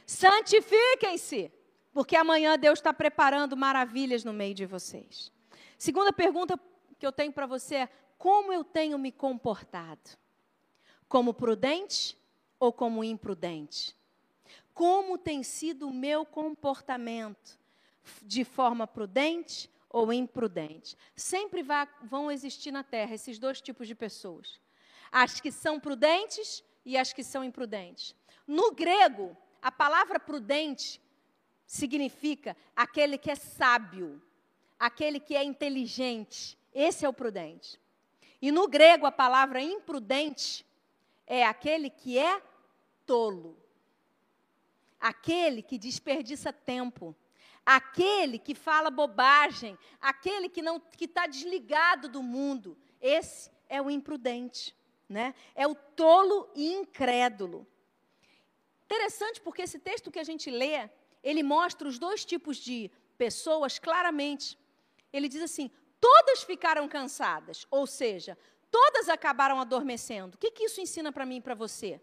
Santifiquem-se, 0.05 1.51
porque 1.91 2.15
amanhã 2.15 2.59
Deus 2.59 2.77
está 2.77 2.93
preparando 2.93 3.57
maravilhas 3.57 4.23
no 4.23 4.33
meio 4.33 4.53
de 4.53 4.67
vocês. 4.67 5.31
Segunda 5.79 6.13
pergunta 6.13 6.59
que 6.99 7.07
eu 7.07 7.11
tenho 7.11 7.33
para 7.33 7.47
você 7.47 7.73
é: 7.73 7.89
como 8.19 8.53
eu 8.53 8.63
tenho 8.63 8.99
me 8.99 9.11
comportado? 9.11 10.11
Como 11.09 11.33
prudente 11.33 12.15
ou 12.59 12.71
como 12.71 13.03
imprudente? 13.03 13.97
Como 14.75 15.17
tem 15.17 15.41
sido 15.41 15.87
o 15.87 15.93
meu 15.93 16.23
comportamento? 16.23 17.59
de 18.21 18.43
forma 18.43 18.85
prudente 18.85 19.67
ou 19.89 20.13
imprudente. 20.13 20.95
Sempre 21.15 21.63
vai, 21.63 21.87
vão 22.03 22.31
existir 22.31 22.71
na 22.71 22.83
terra 22.83 23.15
esses 23.15 23.39
dois 23.39 23.59
tipos 23.59 23.87
de 23.87 23.95
pessoas: 23.95 24.59
as 25.11 25.39
que 25.39 25.51
são 25.51 25.79
prudentes 25.79 26.63
e 26.85 26.97
as 26.97 27.11
que 27.11 27.23
são 27.23 27.43
imprudentes. 27.43 28.15
No 28.47 28.71
grego, 28.71 29.35
a 29.61 29.71
palavra 29.71 30.19
prudente 30.19 31.01
significa 31.65 32.55
aquele 32.75 33.17
que 33.17 33.29
é 33.29 33.35
sábio, 33.35 34.21
aquele 34.79 35.19
que 35.19 35.35
é 35.35 35.43
inteligente. 35.43 36.57
Esse 36.73 37.05
é 37.05 37.09
o 37.09 37.13
prudente. 37.13 37.79
E 38.41 38.51
no 38.51 38.67
grego, 38.67 39.05
a 39.05 39.11
palavra 39.11 39.61
imprudente 39.61 40.65
é 41.27 41.45
aquele 41.45 41.89
que 41.89 42.17
é 42.17 42.41
tolo, 43.05 43.57
aquele 44.99 45.61
que 45.61 45.77
desperdiça 45.77 46.51
tempo, 46.51 47.15
Aquele 47.65 48.39
que 48.39 48.55
fala 48.55 48.89
bobagem, 48.89 49.77
aquele 49.99 50.49
que 50.49 50.61
não 50.61 50.79
que 50.79 51.05
está 51.05 51.27
desligado 51.27 52.09
do 52.09 52.23
mundo, 52.23 52.75
esse 52.99 53.51
é 53.69 53.79
o 53.81 53.89
imprudente, 53.89 54.75
né? 55.11 55.35
É 55.53 55.67
o 55.67 55.75
tolo 55.75 56.49
e 56.55 56.73
incrédulo. 56.73 57.67
Interessante 58.85 59.39
porque 59.41 59.61
esse 59.61 59.77
texto 59.77 60.09
que 60.09 60.19
a 60.19 60.23
gente 60.23 60.49
lê, 60.49 60.89
ele 61.23 61.43
mostra 61.43 61.87
os 61.87 61.99
dois 61.99 62.25
tipos 62.25 62.57
de 62.57 62.89
pessoas 63.17 63.77
claramente. 63.77 64.57
Ele 65.13 65.27
diz 65.27 65.41
assim: 65.41 65.69
todas 65.99 66.43
ficaram 66.43 66.87
cansadas, 66.87 67.67
ou 67.69 67.85
seja, 67.85 68.37
todas 68.71 69.09
acabaram 69.09 69.59
adormecendo. 69.59 70.35
O 70.35 70.37
que, 70.37 70.51
que 70.51 70.63
isso 70.63 70.81
ensina 70.81 71.11
para 71.11 71.25
mim 71.25 71.37
e 71.37 71.41
para 71.41 71.53
você? 71.53 72.01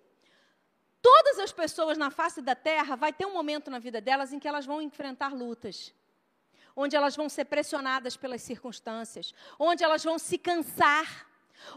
Todas 1.01 1.38
as 1.38 1.53
pessoas 1.53 1.97
na 1.97 2.11
face 2.11 2.42
da 2.42 2.55
terra 2.55 2.97
vai 2.97 3.12
ter 3.12 3.25
um 3.25 3.33
momento 3.33 3.71
na 3.71 3.79
vida 3.79 4.01
delas 4.01 4.33
em 4.33 4.38
que 4.38 4.49
elas 4.49 4.66
vão 4.66 4.83
enfrentar 4.83 5.33
lutas, 5.33 5.94
onde 6.77 6.97
elas 6.97 7.16
vão 7.16 7.29
ser 7.29 7.47
pressionadas 7.47 8.16
pelas 8.16 8.42
circunstâncias, 8.42 9.33
onde 9.59 9.83
elas 9.83 10.05
vão 10.05 10.18
se 10.18 10.37
cansar, 10.37 11.27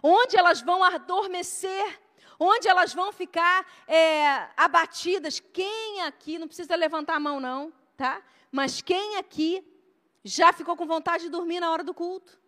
onde 0.01 0.37
elas 0.37 0.61
vão 0.61 0.83
adormecer, 0.83 1.99
onde 2.39 2.67
elas 2.67 2.93
vão 2.93 3.11
ficar 3.11 3.65
é, 3.87 4.47
abatidas. 4.57 5.39
Quem 5.39 6.01
aqui, 6.01 6.37
não 6.39 6.47
precisa 6.47 6.75
levantar 6.75 7.15
a 7.15 7.19
mão 7.19 7.39
não, 7.39 7.71
tá? 7.95 8.21
Mas 8.51 8.81
quem 8.81 9.17
aqui 9.17 9.63
já 10.23 10.51
ficou 10.51 10.75
com 10.75 10.85
vontade 10.85 11.25
de 11.25 11.29
dormir 11.29 11.59
na 11.59 11.71
hora 11.71 11.83
do 11.83 11.93
culto? 11.93 12.39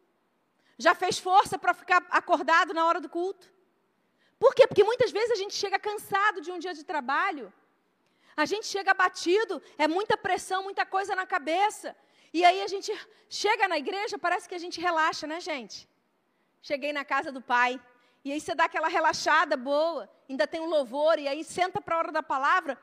Já 0.78 0.94
fez 0.96 1.20
força 1.20 1.58
para 1.58 1.74
ficar 1.74 2.06
acordado 2.10 2.74
na 2.74 2.86
hora 2.86 3.00
do 3.00 3.10
culto? 3.10 3.52
Por 4.40 4.54
quê? 4.56 4.68
Porque 4.68 4.84
muitas 4.84 5.12
vezes 5.12 5.32
a 5.32 5.36
gente 5.36 5.54
chega 5.54 5.80
cansado 5.80 6.42
de 6.42 6.52
um 6.52 6.60
dia 6.60 6.74
de 6.74 6.84
trabalho, 6.84 7.54
a 8.36 8.46
gente 8.46 8.66
chega 8.66 8.92
abatido, 8.92 9.62
é 9.78 9.88
muita 9.88 10.18
pressão, 10.18 10.64
muita 10.64 10.86
coisa 10.86 11.16
na 11.16 11.26
cabeça. 11.26 11.96
E 12.34 12.44
aí 12.44 12.62
a 12.62 12.68
gente 12.68 12.92
chega 13.30 13.68
na 13.68 13.78
igreja, 13.78 14.18
parece 14.18 14.50
que 14.50 14.56
a 14.56 14.64
gente 14.66 14.82
relaxa, 14.82 15.28
né, 15.28 15.40
gente? 15.40 15.88
Cheguei 16.64 16.94
na 16.94 17.04
casa 17.04 17.30
do 17.30 17.42
pai, 17.42 17.80
e 18.24 18.32
aí 18.32 18.40
você 18.40 18.56
dá 18.56 18.64
aquela 18.66 18.88
relaxada 18.88 19.58
boa, 19.58 20.10
ainda 20.30 20.48
tem 20.48 20.62
um 20.62 20.70
louvor, 20.70 21.20
e 21.20 21.28
aí 21.28 21.44
senta 21.44 21.82
para 21.82 21.96
a 21.96 21.98
hora 21.98 22.12
da 22.12 22.24
palavra, 22.24 22.78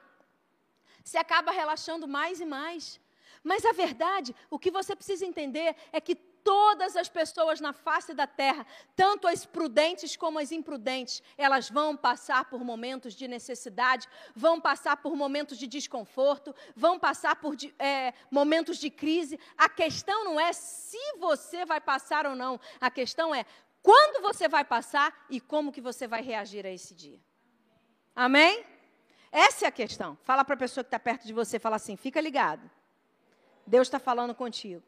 você 1.02 1.16
acaba 1.16 1.50
relaxando 1.50 2.06
mais 2.06 2.40
e 2.40 2.44
mais. 2.44 3.00
Mas 3.42 3.64
a 3.64 3.72
verdade, 3.72 4.36
o 4.50 4.58
que 4.58 4.70
você 4.70 4.94
precisa 4.94 5.24
entender 5.24 5.74
é 5.92 5.98
que 5.98 6.14
todas 6.14 6.94
as 6.94 7.08
pessoas 7.08 7.58
na 7.58 7.72
face 7.72 8.12
da 8.12 8.26
terra, 8.26 8.66
tanto 8.94 9.26
as 9.26 9.46
prudentes 9.46 10.14
como 10.14 10.38
as 10.38 10.52
imprudentes, 10.52 11.22
elas 11.36 11.70
vão 11.70 11.96
passar 11.96 12.44
por 12.46 12.62
momentos 12.62 13.14
de 13.14 13.26
necessidade, 13.26 14.08
vão 14.34 14.60
passar 14.60 14.98
por 14.98 15.16
momentos 15.16 15.58
de 15.58 15.66
desconforto, 15.66 16.54
vão 16.76 16.98
passar 16.98 17.36
por 17.36 17.56
é, 17.78 18.12
momentos 18.30 18.78
de 18.78 18.90
crise. 18.90 19.38
A 19.56 19.68
questão 19.68 20.24
não 20.24 20.38
é 20.38 20.52
se 20.52 20.98
você 21.18 21.64
vai 21.64 21.80
passar 21.80 22.26
ou 22.26 22.34
não, 22.34 22.60
a 22.78 22.90
questão 22.90 23.34
é 23.34 23.46
quando 23.82 24.22
você 24.22 24.48
vai 24.48 24.64
passar 24.64 25.26
e 25.28 25.40
como 25.40 25.72
que 25.72 25.80
você 25.80 26.06
vai 26.06 26.22
reagir 26.22 26.66
a 26.66 26.70
esse 26.70 26.94
dia. 26.94 27.20
Amém? 28.14 28.64
Essa 29.32 29.66
é 29.66 29.68
a 29.68 29.72
questão. 29.72 30.18
Fala 30.22 30.44
para 30.44 30.54
a 30.54 30.58
pessoa 30.58 30.84
que 30.84 30.88
está 30.88 30.98
perto 30.98 31.26
de 31.26 31.32
você, 31.32 31.58
fala 31.58 31.76
assim, 31.76 31.96
fica 31.96 32.20
ligado. 32.20 32.70
Deus 33.66 33.86
está 33.86 33.98
falando 33.98 34.34
contigo. 34.34 34.82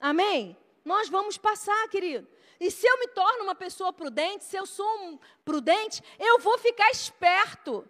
Amém? 0.00 0.56
Nós 0.84 1.08
vamos 1.08 1.38
passar, 1.38 1.88
querido. 1.88 2.28
E 2.58 2.70
se 2.70 2.86
eu 2.86 2.98
me 2.98 3.08
torno 3.08 3.44
uma 3.44 3.54
pessoa 3.54 3.92
prudente, 3.92 4.44
se 4.44 4.56
eu 4.56 4.66
sou 4.66 4.88
um 5.02 5.18
prudente, 5.44 6.02
eu 6.18 6.38
vou 6.38 6.58
ficar 6.58 6.90
esperto. 6.90 7.88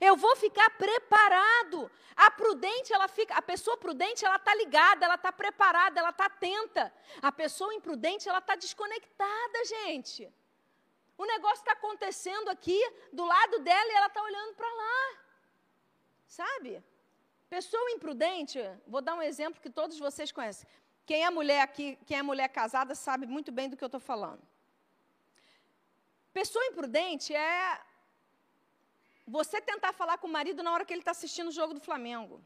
Eu 0.00 0.16
vou 0.16 0.34
ficar 0.36 0.70
preparado. 0.70 1.90
A 2.16 2.30
prudente, 2.30 2.92
ela 2.92 3.08
fica, 3.08 3.34
a 3.34 3.42
pessoa 3.42 3.76
prudente, 3.76 4.24
ela 4.24 4.36
está 4.36 4.54
ligada, 4.54 5.04
ela 5.04 5.14
está 5.14 5.32
preparada, 5.32 6.00
ela 6.00 6.10
está 6.10 6.26
atenta. 6.26 6.92
A 7.22 7.30
pessoa 7.30 7.74
imprudente, 7.74 8.28
ela 8.28 8.38
está 8.38 8.54
desconectada, 8.56 9.64
gente. 9.64 10.32
O 11.16 11.24
negócio 11.24 11.58
está 11.58 11.72
acontecendo 11.72 12.48
aqui 12.48 12.80
do 13.12 13.24
lado 13.24 13.58
dela 13.60 13.90
e 13.90 13.94
ela 13.94 14.06
está 14.06 14.22
olhando 14.22 14.54
para 14.54 14.72
lá. 14.82 15.18
Sabe? 16.26 16.82
Pessoa 17.48 17.90
imprudente, 17.92 18.58
vou 18.86 19.00
dar 19.00 19.14
um 19.14 19.22
exemplo 19.22 19.60
que 19.60 19.70
todos 19.70 19.98
vocês 19.98 20.30
conhecem. 20.30 20.68
Quem 21.06 21.24
é 21.24 21.30
mulher 21.30 21.62
aqui, 21.62 21.98
quem 22.06 22.18
é 22.18 22.22
mulher 22.22 22.48
casada, 22.48 22.94
sabe 22.94 23.26
muito 23.26 23.50
bem 23.50 23.68
do 23.68 23.76
que 23.76 23.82
eu 23.82 23.86
estou 23.86 24.00
falando. 24.00 24.42
Pessoa 26.32 26.64
imprudente 26.66 27.34
é 27.34 27.80
você 29.28 29.60
tentar 29.60 29.92
falar 29.92 30.18
com 30.18 30.26
o 30.26 30.30
marido 30.30 30.62
na 30.62 30.72
hora 30.72 30.84
que 30.84 30.92
ele 30.92 31.02
está 31.02 31.10
assistindo 31.10 31.48
o 31.48 31.56
jogo 31.58 31.74
do 31.74 31.80
Flamengo. 31.80 32.42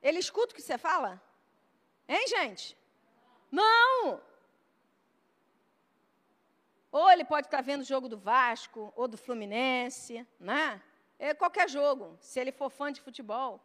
Ele 0.00 0.18
escuta 0.18 0.52
o 0.52 0.56
que 0.56 0.62
você 0.62 0.78
fala? 0.78 1.20
Hein, 2.08 2.26
gente? 2.28 2.76
Não! 3.50 4.20
Ou 6.92 7.10
ele 7.10 7.24
pode 7.24 7.48
estar 7.48 7.58
tá 7.58 7.62
vendo 7.62 7.80
o 7.80 7.90
jogo 7.92 8.08
do 8.08 8.16
Vasco, 8.16 8.92
ou 8.94 9.08
do 9.08 9.18
Fluminense, 9.18 10.26
né? 10.38 10.80
É 11.18 11.34
qualquer 11.34 11.68
jogo, 11.68 12.16
se 12.20 12.38
ele 12.38 12.52
for 12.52 12.70
fã 12.70 12.92
de 12.92 13.00
futebol, 13.00 13.60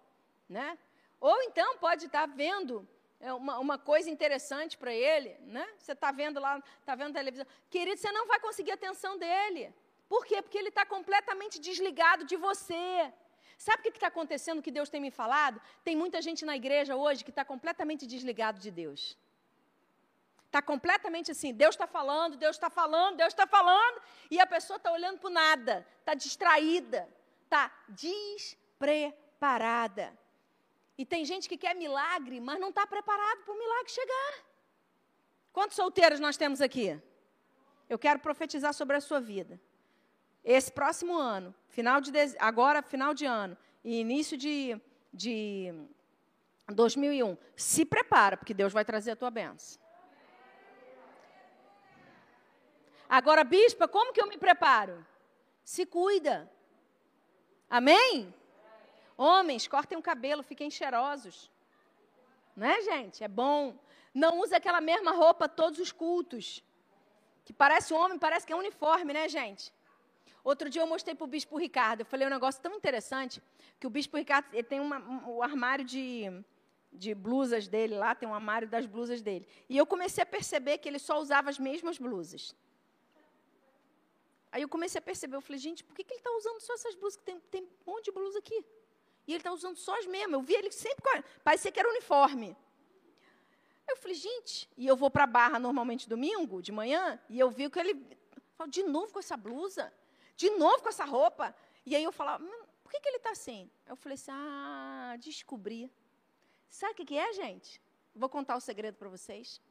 né? 0.47 0.77
Ou 1.19 1.39
então 1.43 1.77
pode 1.77 2.05
estar 2.07 2.27
tá 2.27 2.33
vendo 2.33 2.87
é, 3.19 3.31
uma, 3.33 3.59
uma 3.59 3.77
coisa 3.77 4.09
interessante 4.09 4.77
para 4.77 4.93
ele, 4.93 5.35
né? 5.41 5.67
Você 5.77 5.91
está 5.91 6.11
vendo 6.11 6.39
lá, 6.39 6.63
está 6.79 6.95
vendo 6.95 7.13
televisão. 7.13 7.45
Querido, 7.69 7.99
você 7.99 8.11
não 8.11 8.25
vai 8.27 8.39
conseguir 8.39 8.71
a 8.71 8.75
atenção 8.75 9.19
dele. 9.19 9.71
Por 10.09 10.25
quê? 10.25 10.41
Porque 10.41 10.57
ele 10.57 10.69
está 10.69 10.85
completamente 10.85 11.59
desligado 11.59 12.25
de 12.25 12.35
você. 12.35 13.13
Sabe 13.65 13.81
o 13.81 13.83
que 13.83 13.89
está 13.89 14.07
acontecendo 14.07 14.63
que 14.65 14.71
Deus 14.71 14.89
tem 14.89 14.99
me 14.99 15.11
falado? 15.11 15.61
Tem 15.83 15.95
muita 15.95 16.19
gente 16.27 16.43
na 16.43 16.55
igreja 16.55 16.95
hoje 16.95 17.23
que 17.23 17.29
está 17.29 17.45
completamente 17.45 18.07
desligado 18.07 18.59
de 18.59 18.71
Deus. 18.71 19.15
Está 20.47 20.63
completamente 20.63 21.29
assim, 21.29 21.53
Deus 21.53 21.75
está 21.75 21.85
falando, 21.85 22.35
Deus 22.35 22.55
está 22.55 22.71
falando, 22.71 23.17
Deus 23.17 23.33
está 23.33 23.45
falando, 23.45 24.01
e 24.31 24.39
a 24.39 24.47
pessoa 24.47 24.77
está 24.77 24.91
olhando 24.91 25.19
para 25.19 25.29
nada, 25.29 25.85
está 25.99 26.15
distraída, 26.15 27.07
está 27.43 27.71
despreparada. 27.89 30.17
E 30.97 31.05
tem 31.05 31.23
gente 31.23 31.47
que 31.47 31.55
quer 31.55 31.75
milagre, 31.75 32.41
mas 32.41 32.59
não 32.59 32.69
está 32.69 32.87
preparado 32.87 33.43
para 33.43 33.53
o 33.53 33.59
milagre 33.59 33.91
chegar. 33.91 34.43
Quantos 35.53 35.75
solteiros 35.75 36.19
nós 36.19 36.35
temos 36.35 36.61
aqui? 36.61 36.99
Eu 37.87 37.99
quero 37.99 38.19
profetizar 38.19 38.73
sobre 38.73 38.97
a 38.97 39.01
sua 39.01 39.21
vida 39.21 39.61
esse 40.51 40.71
próximo 40.71 41.15
ano, 41.15 41.53
final 41.67 42.01
de 42.01 42.11
agora 42.39 42.81
final 42.81 43.13
de 43.13 43.23
ano 43.23 43.55
e 43.83 43.99
início 43.99 44.35
de, 44.35 44.81
de 45.13 45.71
2001, 46.67 47.37
se 47.55 47.85
prepara, 47.85 48.35
porque 48.35 48.51
Deus 48.51 48.73
vai 48.73 48.83
trazer 48.83 49.11
a 49.11 49.15
tua 49.15 49.29
bênção. 49.29 49.79
Agora, 53.07 53.43
bispa, 53.43 53.87
como 53.87 54.11
que 54.11 54.19
eu 54.19 54.25
me 54.25 54.39
preparo? 54.39 55.05
Se 55.63 55.85
cuida. 55.85 56.51
Amém? 57.69 58.33
Homens, 59.15 59.67
cortem 59.67 59.99
o 59.99 60.01
cabelo, 60.01 60.41
fiquem 60.41 60.71
cheirosos. 60.71 61.51
Não 62.55 62.65
é, 62.65 62.81
gente? 62.81 63.23
É 63.23 63.27
bom. 63.27 63.77
Não 64.11 64.39
use 64.39 64.55
aquela 64.55 64.81
mesma 64.81 65.11
roupa 65.11 65.47
todos 65.47 65.77
os 65.77 65.91
cultos. 65.91 66.63
Que 67.45 67.53
parece 67.53 67.93
homem, 67.93 68.17
parece 68.17 68.47
que 68.47 68.53
é 68.53 68.55
uniforme, 68.55 69.13
né, 69.13 69.29
gente? 69.29 69.71
Outro 70.43 70.69
dia 70.69 70.81
eu 70.81 70.87
mostrei 70.87 71.13
para 71.13 71.25
o 71.25 71.27
Bispo 71.27 71.57
Ricardo, 71.57 72.01
eu 72.01 72.05
falei 72.05 72.25
um 72.25 72.29
negócio 72.29 72.61
tão 72.61 72.73
interessante, 72.73 73.41
que 73.79 73.85
o 73.85 73.89
Bispo 73.89 74.17
Ricardo 74.17 74.47
ele 74.53 74.63
tem 74.63 74.79
um, 74.79 74.89
o 75.29 75.43
armário 75.43 75.83
de, 75.83 76.25
de 76.91 77.13
blusas 77.13 77.67
dele 77.67 77.95
lá, 77.95 78.15
tem 78.15 78.27
um 78.27 78.33
armário 78.33 78.67
das 78.67 78.85
blusas 78.85 79.21
dele. 79.21 79.47
E 79.67 79.77
eu 79.77 79.85
comecei 79.85 80.23
a 80.23 80.25
perceber 80.25 80.77
que 80.77 80.87
ele 80.87 80.99
só 80.99 81.19
usava 81.19 81.49
as 81.49 81.59
mesmas 81.59 81.97
blusas. 81.97 82.55
Aí 84.51 84.61
eu 84.61 84.69
comecei 84.69 84.97
a 84.97 85.01
perceber, 85.01 85.35
eu 85.35 85.41
falei, 85.41 85.59
gente, 85.59 85.83
por 85.83 85.95
que, 85.95 86.03
que 86.03 86.13
ele 86.13 86.19
está 86.19 86.31
usando 86.31 86.59
só 86.61 86.73
essas 86.73 86.95
blusas? 86.95 87.19
Tem, 87.23 87.39
tem 87.51 87.63
um 87.85 87.91
monte 87.91 88.05
de 88.05 88.11
blusa 88.11 88.39
aqui. 88.39 88.65
E 89.27 89.33
ele 89.33 89.39
está 89.39 89.51
usando 89.51 89.75
só 89.75 89.97
as 89.99 90.07
mesmas. 90.07 90.33
Eu 90.33 90.41
vi 90.41 90.55
ele 90.55 90.71
sempre, 90.71 91.23
parecia 91.43 91.71
que 91.71 91.79
era 91.79 91.87
uniforme. 91.89 92.57
Eu 93.87 93.95
falei, 93.97 94.15
gente, 94.15 94.69
e 94.77 94.87
eu 94.87 94.95
vou 94.95 95.11
para 95.11 95.25
a 95.25 95.27
Barra 95.27 95.59
normalmente 95.59 96.09
domingo, 96.09 96.61
de 96.61 96.71
manhã, 96.71 97.19
e 97.29 97.39
eu 97.39 97.49
vi 97.49 97.69
que 97.69 97.79
ele, 97.79 98.05
de 98.67 98.83
novo 98.83 99.13
com 99.13 99.19
essa 99.19 99.35
blusa 99.35 99.91
de 100.39 100.49
novo 100.51 100.81
com 100.81 100.87
essa 100.87 101.03
roupa. 101.03 101.53
E 101.85 101.93
aí 101.97 102.03
eu 102.03 102.13
falava, 102.13 102.41
hum, 102.41 102.61
por 102.81 102.89
que, 102.91 103.01
que 103.01 103.09
ele 103.09 103.17
está 103.17 103.31
assim? 103.31 103.69
Eu 103.85 103.95
falei 103.97 104.15
assim, 104.15 104.31
ah, 104.31 105.15
descobri. 105.19 105.91
Sabe 106.69 106.93
o 106.93 106.95
que, 106.95 107.05
que 107.05 107.17
é, 107.17 107.33
gente? 107.33 107.81
Vou 108.15 108.29
contar 108.29 108.55
o 108.55 108.61
segredo 108.61 108.95
para 108.95 109.09
vocês. 109.09 109.61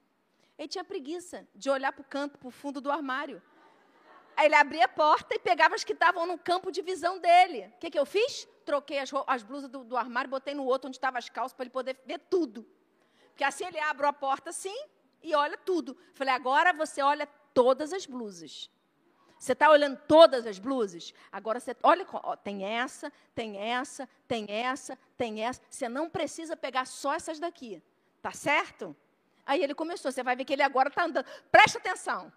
Ele 0.59 0.69
tinha 0.69 0.85
preguiça 0.85 1.49
de 1.55 1.71
olhar 1.71 1.91
para 1.91 2.03
o 2.03 2.05
canto, 2.05 2.37
para 2.37 2.49
o 2.49 2.51
fundo 2.51 2.83
do 2.83 2.93
armário. 2.93 3.41
Aí 4.37 4.45
ele 4.45 4.57
abria 4.57 4.85
a 4.85 4.89
porta 4.89 5.35
e 5.35 5.39
pegava 5.39 5.75
as 5.75 5.85
que 5.85 5.95
estavam 5.95 6.27
no 6.27 6.37
campo 6.37 6.71
de 6.71 6.83
visão 6.83 7.19
dele. 7.19 7.73
O 7.75 7.79
que, 7.79 7.91
que 7.91 7.99
eu 7.99 8.05
fiz? 8.05 8.47
Troquei 8.67 8.99
as, 8.99 9.11
as 9.27 9.43
blusas 9.43 9.71
do, 9.71 9.83
do 9.83 9.97
armário, 9.97 10.29
botei 10.29 10.53
no 10.53 10.65
outro 10.65 10.89
onde 10.89 10.99
estavam 10.99 11.19
as 11.19 11.31
calças 11.31 11.55
para 11.55 11.65
ele 11.65 11.71
poder 11.71 11.99
ver 12.05 12.19
tudo. 12.19 12.67
Porque 13.31 13.43
assim 13.43 13.65
ele 13.65 13.81
abre 13.81 14.07
a 14.07 14.13
porta 14.13 14.51
assim 14.51 14.79
e 15.23 15.35
olha 15.35 15.57
tudo. 15.57 15.97
Falei, 16.13 16.35
agora 16.35 16.75
você 16.75 17.01
olha 17.01 17.27
todas 17.55 17.91
as 17.95 18.05
blusas. 18.05 18.71
Você 19.39 19.53
está 19.53 19.71
olhando 19.71 19.97
todas 20.09 20.47
as 20.47 20.59
blusas? 20.59 21.15
Agora 21.31 21.61
você 21.61 21.77
olha, 21.83 22.05
ó, 22.13 22.35
tem 22.35 22.65
essa, 22.65 23.13
tem 23.35 23.57
essa, 23.57 24.09
tem 24.27 24.51
essa, 24.51 24.99
tem 25.17 25.45
essa. 25.45 25.63
Você 25.71 25.89
não 25.89 26.11
precisa 26.11 26.57
pegar 26.57 26.87
só 26.87 27.15
essas 27.15 27.39
daqui. 27.39 27.81
Tá 28.21 28.33
certo? 28.33 28.97
Aí 29.47 29.63
ele 29.63 29.75
começou, 29.75 30.11
você 30.11 30.25
vai 30.25 30.35
ver 30.35 30.45
que 30.45 30.53
ele 30.53 30.63
agora 30.63 30.89
está 30.89 31.05
andando. 31.05 31.27
Presta 31.53 31.79
atenção. 31.79 32.33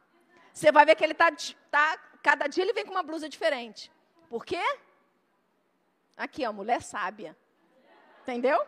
Você 0.54 0.72
vai 0.72 0.86
ver 0.86 0.96
que 0.96 1.04
ele 1.04 1.14
está. 1.14 1.32
Tá, 1.72 1.98
cada 2.22 2.46
dia 2.46 2.64
ele 2.64 2.74
vem 2.74 2.86
com 2.86 2.92
uma 2.92 3.04
blusa 3.04 3.28
diferente. 3.28 3.92
Por 4.30 4.46
quê? 4.46 4.62
Aqui, 6.16 6.46
ó, 6.46 6.54
mulher 6.54 6.84
sábia. 6.84 7.36
Entendeu? 8.22 8.64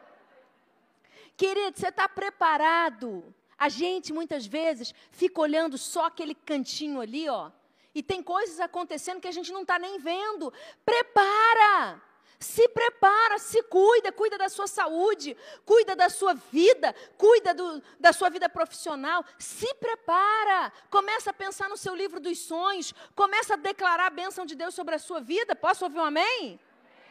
Querido, 1.37 1.79
você 1.79 1.89
está 1.89 2.09
preparado? 2.09 3.33
A 3.59 3.69
gente, 3.69 4.11
muitas 4.11 4.47
vezes, 4.47 4.93
fica 5.11 5.39
olhando 5.39 5.77
só 5.77 6.07
aquele 6.07 6.33
cantinho 6.33 6.99
ali, 6.99 7.29
ó 7.29 7.51
e 7.93 8.01
tem 8.01 8.23
coisas 8.23 8.59
acontecendo 8.59 9.21
que 9.21 9.27
a 9.27 9.31
gente 9.31 9.51
não 9.51 9.61
está 9.61 9.77
nem 9.77 9.99
vendo. 9.99 10.51
Prepara! 10.85 12.01
Se 12.39 12.67
prepara, 12.67 13.39
se 13.39 13.63
cuida, 13.63 14.11
cuida 14.11 14.37
da 14.37 14.49
sua 14.49 14.67
saúde, 14.67 15.37
cuida 15.65 15.95
da 15.95 16.09
sua 16.09 16.33
vida, 16.33 16.93
cuida 17.17 17.53
do, 17.53 17.81
da 17.97 18.11
sua 18.11 18.29
vida 18.29 18.49
profissional. 18.49 19.23
Se 19.39 19.73
prepara, 19.75 20.73
começa 20.89 21.29
a 21.29 21.33
pensar 21.33 21.69
no 21.69 21.77
seu 21.77 21.95
livro 21.95 22.19
dos 22.19 22.39
sonhos, 22.39 22.93
começa 23.15 23.53
a 23.53 23.57
declarar 23.57 24.07
a 24.07 24.09
bênção 24.09 24.45
de 24.45 24.55
Deus 24.55 24.75
sobre 24.75 24.93
a 24.93 24.99
sua 24.99 25.21
vida. 25.21 25.55
Posso 25.55 25.85
ouvir 25.85 25.99
um 25.99 26.03
amém? 26.03 26.59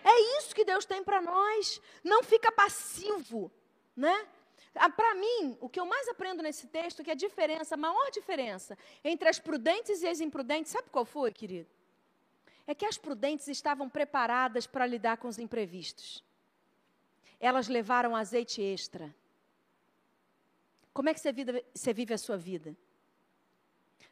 É 0.05 0.39
isso 0.39 0.55
que 0.55 0.67
Deus 0.67 0.85
tem 0.85 1.03
para 1.03 1.23
nós. 1.23 1.81
Não 2.05 2.23
fica 2.23 2.53
passivo, 2.53 3.51
né? 3.97 4.27
Ah, 4.75 4.89
Para 4.91 5.15
mim, 5.15 5.57
o 5.61 5.69
que 5.69 5.79
eu 5.79 5.87
mais 5.87 6.09
aprendo 6.09 6.43
nesse 6.43 6.67
texto 6.67 7.01
é 7.01 7.05
que 7.05 7.11
a 7.11 7.15
diferença, 7.15 7.75
a 7.75 7.79
maior 7.79 8.11
diferença 8.11 8.77
entre 9.05 9.29
as 9.29 9.39
prudentes 9.39 10.03
e 10.03 10.09
as 10.09 10.21
imprudentes, 10.21 10.73
sabe 10.73 10.89
qual 10.91 11.05
foi, 11.05 11.33
querido? 11.33 11.69
É 12.67 12.75
que 12.75 12.87
as 12.87 12.97
prudentes 12.97 13.49
estavam 13.49 13.89
preparadas 13.89 14.67
para 14.67 14.87
lidar 14.87 15.17
com 15.17 15.29
os 15.29 15.39
imprevistos. 15.39 16.25
Elas 17.39 17.69
levaram 17.69 18.15
azeite 18.15 18.63
extra. 18.63 19.15
Como 20.95 21.09
é 21.09 21.15
que 21.15 21.21
você 21.21 21.33
vive, 21.33 21.65
você 21.75 21.93
vive 21.93 22.15
a 22.15 22.19
sua 22.19 22.37
vida? 22.37 22.77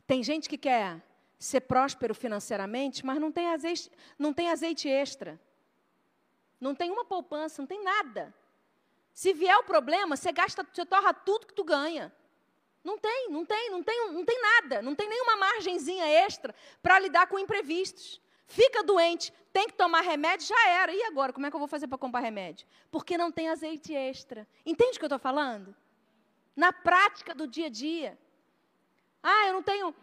Tem 0.07 0.23
gente 0.23 0.49
que 0.49 0.59
quer 0.59 1.01
ser 1.39 1.61
próspero 1.61 2.15
financeiramente, 2.15 3.05
mas 3.07 3.19
não 3.21 3.31
tem 3.33 3.49
azeite, 3.49 3.91
não 4.19 4.35
tem 4.35 4.51
azeite 4.51 4.89
extra. 4.89 5.41
Não 6.61 6.75
tem 6.75 6.91
uma 6.91 7.05
poupança, 7.05 7.63
não 7.63 7.67
tem 7.67 7.83
nada. 7.83 8.35
Se 9.13 9.33
vier 9.33 9.57
o 9.59 9.65
problema, 9.65 10.17
você 10.17 10.33
gasta, 10.33 10.67
você 10.73 10.87
torra 10.87 11.13
tudo 11.13 11.47
que 11.47 11.55
tu 11.55 11.65
ganha. 11.65 12.13
Não 12.83 12.97
tem, 12.99 13.29
não 13.31 13.45
tem, 13.45 13.71
não 13.71 13.83
tem, 13.83 14.13
não 14.13 14.25
tem 14.25 14.41
nada, 14.41 14.81
não 14.81 14.95
tem 14.95 15.09
nenhuma 15.09 15.37
margenzinha 15.37 16.07
extra 16.07 16.55
para 16.83 16.99
lidar 16.99 17.27
com 17.27 17.39
imprevistos. 17.39 18.21
Fica 18.47 18.83
doente, 18.83 19.33
tem 19.53 19.67
que 19.67 19.75
tomar 19.75 20.01
remédio, 20.01 20.47
já 20.47 20.69
era. 20.69 20.93
E 20.93 21.03
agora, 21.05 21.33
como 21.33 21.47
é 21.47 21.51
que 21.51 21.57
eu 21.57 21.61
vou 21.61 21.69
fazer 21.69 21.87
para 21.87 21.99
comprar 21.99 22.21
remédio? 22.21 22.67
Porque 22.91 23.19
não 23.19 23.31
tem 23.31 23.49
azeite 23.49 23.95
extra. 23.95 24.49
Entende 24.65 24.97
o 24.97 24.99
que 24.99 25.05
eu 25.05 25.09
estou 25.09 25.19
falando? 25.19 25.75
Na 26.57 26.73
prática 26.73 27.35
do 27.35 27.47
dia 27.47 27.67
a 27.67 27.71
dia. 27.71 28.19
Ah, 29.23 29.47
eu 29.47 29.53
não 29.53 29.63
tenho 29.63 29.95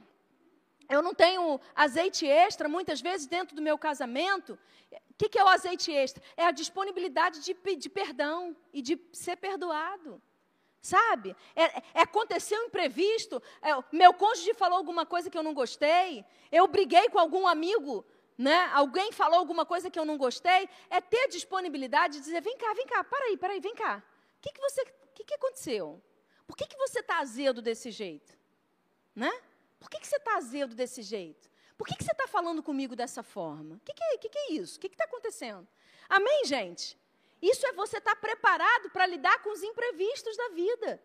eu 0.90 1.02
não 1.02 1.14
tenho 1.14 1.60
azeite 1.76 2.26
extra, 2.26 2.70
muitas 2.70 3.02
vezes, 3.02 3.28
dentro 3.28 3.56
do 3.56 3.62
meu 3.62 3.78
casamento. 3.78 4.58
O 4.92 5.14
que, 5.18 5.30
que 5.30 5.40
é 5.40 5.44
o 5.44 5.48
azeite 5.48 5.92
extra? 5.92 6.24
É 6.36 6.46
a 6.46 6.52
disponibilidade 6.52 7.42
de 7.42 7.54
pedir 7.54 7.90
perdão 7.90 8.56
e 8.72 8.82
de 8.82 9.00
ser 9.12 9.36
perdoado. 9.36 10.22
Sabe? 10.82 11.36
É, 11.56 11.64
é 11.96 12.02
acontecer 12.02 12.58
um 12.60 12.66
imprevisto. 12.66 13.42
É, 13.62 13.72
meu 13.92 14.14
cônjuge 14.14 14.54
falou 14.54 14.78
alguma 14.78 15.06
coisa 15.06 15.30
que 15.30 15.38
eu 15.38 15.44
não 15.44 15.54
gostei. 15.54 16.24
Eu 16.52 16.68
briguei 16.68 17.10
com 17.10 17.20
algum 17.20 17.48
amigo. 17.48 18.06
Né? 18.38 18.70
Alguém 18.72 19.12
falou 19.12 19.40
alguma 19.40 19.66
coisa 19.66 19.90
que 19.90 20.00
eu 20.00 20.06
não 20.06 20.18
gostei. 20.18 20.70
É 20.90 21.02
ter 21.02 21.28
disponibilidade 21.28 22.18
de 22.18 22.24
dizer: 22.24 22.42
vem 22.42 22.56
cá, 22.56 22.74
vem 22.74 22.86
cá, 22.86 23.04
para 23.04 23.26
aí, 23.26 23.36
para 23.36 23.54
aí, 23.54 23.60
vem 23.60 23.76
cá. 23.76 24.02
O 24.38 24.42
que, 24.42 24.52
que, 24.54 24.62
você, 24.62 24.86
que, 25.14 25.24
que 25.26 25.34
aconteceu? 25.34 26.02
Por 26.46 26.56
que, 26.56 26.66
que 26.66 26.78
você 26.78 27.00
está 27.00 27.20
azedo 27.20 27.62
desse 27.62 27.92
jeito? 27.92 28.38
Né? 29.16 29.32
Por 29.80 29.90
que, 29.90 30.00
que 30.00 30.08
você 30.08 30.18
está 30.18 30.38
azedo 30.38 30.76
desse 30.76 31.02
jeito? 31.02 31.50
Por 31.78 31.86
que, 31.88 31.96
que 31.96 32.04
você 32.04 32.12
está 32.12 32.28
falando 32.28 32.64
comigo 32.64 32.96
dessa 32.96 33.22
forma? 33.22 33.76
O 33.76 33.80
que, 33.80 33.92
é, 33.92 34.18
que, 34.18 34.30
que 34.30 34.38
é 34.38 34.52
isso? 34.54 34.78
O 34.78 34.80
que 34.80 34.88
está 34.88 35.04
acontecendo? 35.04 35.68
Amém, 36.10 36.46
gente? 36.46 36.98
Isso 37.42 37.66
é 37.68 37.74
você 37.74 37.98
estar 37.98 38.16
tá 38.16 38.22
preparado 38.22 38.90
para 38.90 39.06
lidar 39.06 39.42
com 39.44 39.52
os 39.52 39.62
imprevistos 39.62 40.36
da 40.36 40.50
vida. 40.50 41.02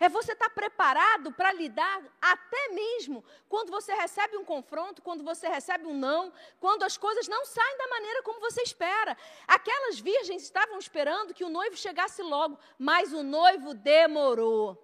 É 0.00 0.08
você 0.08 0.32
estar 0.32 0.50
preparado 0.50 1.32
para 1.32 1.52
lidar 1.52 2.00
até 2.22 2.68
mesmo 2.68 3.24
quando 3.48 3.70
você 3.70 3.92
recebe 3.94 4.36
um 4.36 4.44
confronto, 4.44 5.02
quando 5.02 5.24
você 5.24 5.48
recebe 5.48 5.86
um 5.86 5.94
não, 5.94 6.32
quando 6.60 6.84
as 6.84 6.96
coisas 6.96 7.26
não 7.26 7.44
saem 7.44 7.78
da 7.78 7.88
maneira 7.88 8.22
como 8.22 8.38
você 8.38 8.62
espera. 8.62 9.16
Aquelas 9.46 9.98
virgens 9.98 10.42
estavam 10.42 10.78
esperando 10.78 11.34
que 11.34 11.42
o 11.42 11.48
noivo 11.48 11.76
chegasse 11.76 12.22
logo, 12.22 12.56
mas 12.78 13.12
o 13.12 13.24
noivo 13.24 13.74
demorou. 13.74 14.76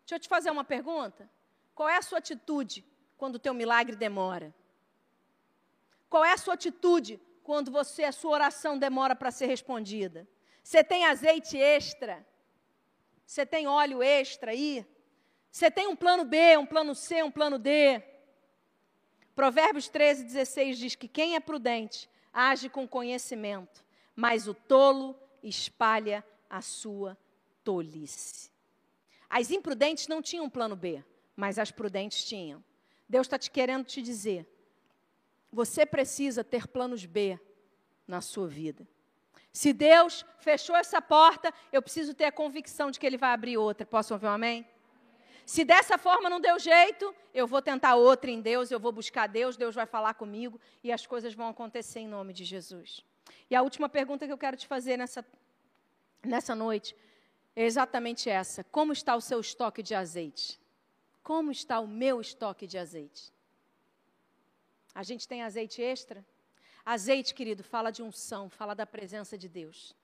Deixa 0.00 0.14
eu 0.14 0.20
te 0.20 0.28
fazer 0.28 0.50
uma 0.50 0.64
pergunta. 0.64 1.30
Qual 1.74 1.88
é 1.88 1.96
a 1.96 2.02
sua 2.02 2.18
atitude 2.18 2.84
quando 3.16 3.36
o 3.36 3.38
teu 3.38 3.54
milagre 3.54 3.96
demora? 3.96 4.54
Qual 6.08 6.24
é 6.24 6.32
a 6.32 6.38
sua 6.38 6.54
atitude 6.54 7.20
quando 7.42 7.70
você 7.70 8.04
a 8.04 8.12
sua 8.12 8.32
oração 8.32 8.78
demora 8.78 9.16
para 9.16 9.30
ser 9.30 9.46
respondida? 9.46 10.28
Você 10.62 10.84
tem 10.84 11.06
azeite 11.06 11.56
extra? 11.56 12.24
Você 13.26 13.46
tem 13.46 13.66
óleo 13.66 14.02
extra 14.02 14.52
aí? 14.52 14.86
Você 15.50 15.70
tem 15.70 15.86
um 15.86 15.96
plano 15.96 16.24
B, 16.24 16.56
um 16.56 16.66
plano 16.66 16.94
C, 16.94 17.22
um 17.22 17.30
plano 17.30 17.58
D? 17.58 18.02
Provérbios 19.34 19.88
13, 19.88 20.24
16 20.24 20.78
diz 20.78 20.94
que 20.94 21.08
quem 21.08 21.34
é 21.34 21.40
prudente 21.40 22.08
age 22.32 22.68
com 22.68 22.86
conhecimento, 22.86 23.84
mas 24.14 24.46
o 24.46 24.54
tolo 24.54 25.18
espalha 25.42 26.24
a 26.48 26.60
sua 26.60 27.16
tolice. 27.64 28.50
As 29.28 29.50
imprudentes 29.50 30.08
não 30.08 30.20
tinham 30.20 30.44
um 30.44 30.50
plano 30.50 30.76
B, 30.76 31.02
mas 31.36 31.58
as 31.58 31.70
prudentes 31.70 32.24
tinham. 32.24 32.62
Deus 33.08 33.26
está 33.26 33.38
te 33.38 33.50
querendo 33.50 33.84
te 33.84 34.00
dizer: 34.02 34.46
você 35.50 35.84
precisa 35.84 36.42
ter 36.42 36.66
planos 36.66 37.04
B 37.04 37.38
na 38.06 38.20
sua 38.20 38.48
vida. 38.48 38.86
Se 39.52 39.72
Deus 39.72 40.24
fechou 40.38 40.74
essa 40.74 41.00
porta, 41.02 41.52
eu 41.70 41.82
preciso 41.82 42.14
ter 42.14 42.24
a 42.24 42.32
convicção 42.32 42.90
de 42.90 42.98
que 42.98 43.06
Ele 43.06 43.18
vai 43.18 43.32
abrir 43.32 43.58
outra. 43.58 43.86
Posso 43.86 44.14
ouvir 44.14 44.26
um 44.26 44.30
amém? 44.30 44.66
Se 45.44 45.64
dessa 45.64 45.98
forma 45.98 46.30
não 46.30 46.40
deu 46.40 46.58
jeito, 46.58 47.14
eu 47.34 47.46
vou 47.46 47.60
tentar 47.60 47.96
outra 47.96 48.30
em 48.30 48.40
Deus, 48.40 48.70
eu 48.70 48.80
vou 48.80 48.92
buscar 48.92 49.26
Deus, 49.26 49.56
Deus 49.56 49.74
vai 49.74 49.84
falar 49.84 50.14
comigo 50.14 50.58
e 50.82 50.90
as 50.90 51.06
coisas 51.06 51.34
vão 51.34 51.48
acontecer 51.48 52.00
em 52.00 52.08
nome 52.08 52.32
de 52.32 52.44
Jesus. 52.44 53.04
E 53.50 53.54
a 53.54 53.60
última 53.60 53.88
pergunta 53.88 54.24
que 54.26 54.32
eu 54.32 54.38
quero 54.38 54.56
te 54.56 54.66
fazer 54.66 54.96
nessa, 54.96 55.24
nessa 56.24 56.54
noite 56.54 56.96
é 57.54 57.64
exatamente 57.64 58.30
essa: 58.30 58.64
Como 58.64 58.92
está 58.92 59.14
o 59.14 59.20
seu 59.20 59.40
estoque 59.40 59.82
de 59.82 59.94
azeite? 59.94 60.61
Como 61.22 61.50
está 61.50 61.78
o 61.80 61.86
meu 61.86 62.20
estoque 62.20 62.66
de 62.66 62.78
azeite? 62.78 63.32
A 64.94 65.02
gente 65.02 65.26
tem 65.26 65.42
azeite 65.42 65.80
extra? 65.80 66.24
Azeite, 66.84 67.32
querido, 67.34 67.62
fala 67.62 67.90
de 67.90 68.02
unção, 68.02 68.50
fala 68.50 68.74
da 68.74 68.84
presença 68.84 69.38
de 69.38 69.48
Deus. 69.48 69.94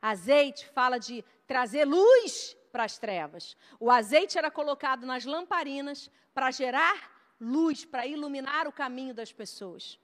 Azeite 0.00 0.66
fala 0.68 0.98
de 0.98 1.24
trazer 1.46 1.84
luz 1.84 2.56
para 2.70 2.84
as 2.84 2.98
trevas. 2.98 3.56
O 3.78 3.90
azeite 3.90 4.38
era 4.38 4.50
colocado 4.50 5.04
nas 5.04 5.24
lamparinas 5.24 6.10
para 6.32 6.50
gerar 6.50 7.34
luz, 7.40 7.84
para 7.84 8.06
iluminar 8.06 8.68
o 8.68 8.72
caminho 8.72 9.12
das 9.12 9.32
pessoas. 9.32 9.98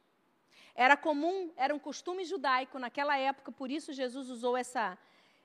Era 0.75 0.97
comum, 0.97 1.53
era 1.57 1.75
um 1.75 1.79
costume 1.79 2.25
judaico 2.25 2.79
naquela 2.79 3.17
época, 3.17 3.51
por 3.53 3.71
isso 3.71 3.93
Jesus 3.93 4.29
usou 4.29 4.57
essa, 4.57 4.99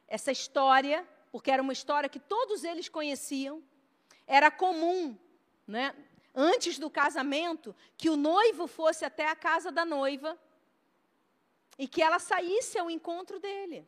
essa 0.08 0.32
história, 0.32 1.08
porque 1.32 1.52
era 1.52 1.62
uma 1.62 1.72
história 1.72 2.10
que 2.10 2.20
todos 2.20 2.64
eles 2.64 2.90
conheciam. 2.90 3.64
Era 4.32 4.50
comum, 4.50 5.18
né, 5.68 5.94
antes 6.34 6.80
do 6.80 6.90
casamento, 6.90 7.76
que 7.98 8.10
o 8.10 8.16
noivo 8.16 8.66
fosse 8.66 9.04
até 9.04 9.28
a 9.28 9.36
casa 9.36 9.74
da 9.74 9.84
noiva 9.84 10.40
e 11.78 11.86
que 11.86 12.02
ela 12.02 12.18
saísse 12.18 12.80
ao 12.80 12.90
encontro 12.90 13.42
dele. 13.42 13.86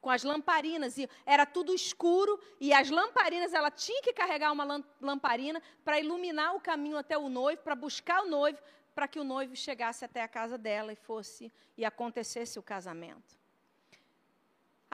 Com 0.00 0.10
as 0.10 0.22
lamparinas, 0.22 0.96
e 0.96 1.10
era 1.26 1.44
tudo 1.44 1.74
escuro, 1.74 2.38
e 2.60 2.72
as 2.72 2.88
lamparinas, 2.88 3.52
ela 3.52 3.68
tinha 3.68 4.00
que 4.00 4.12
carregar 4.12 4.52
uma 4.52 4.84
lamparina 5.00 5.60
para 5.84 5.98
iluminar 5.98 6.54
o 6.54 6.60
caminho 6.60 6.96
até 6.96 7.18
o 7.18 7.28
noivo, 7.28 7.62
para 7.62 7.74
buscar 7.74 8.22
o 8.22 8.28
noivo, 8.28 8.60
para 8.94 9.08
que 9.08 9.18
o 9.18 9.24
noivo 9.24 9.56
chegasse 9.56 10.04
até 10.04 10.22
a 10.22 10.28
casa 10.28 10.56
dela 10.56 10.92
e 10.92 10.96
fosse 10.96 11.52
e 11.76 11.84
acontecesse 11.84 12.60
o 12.60 12.62
casamento. 12.62 13.41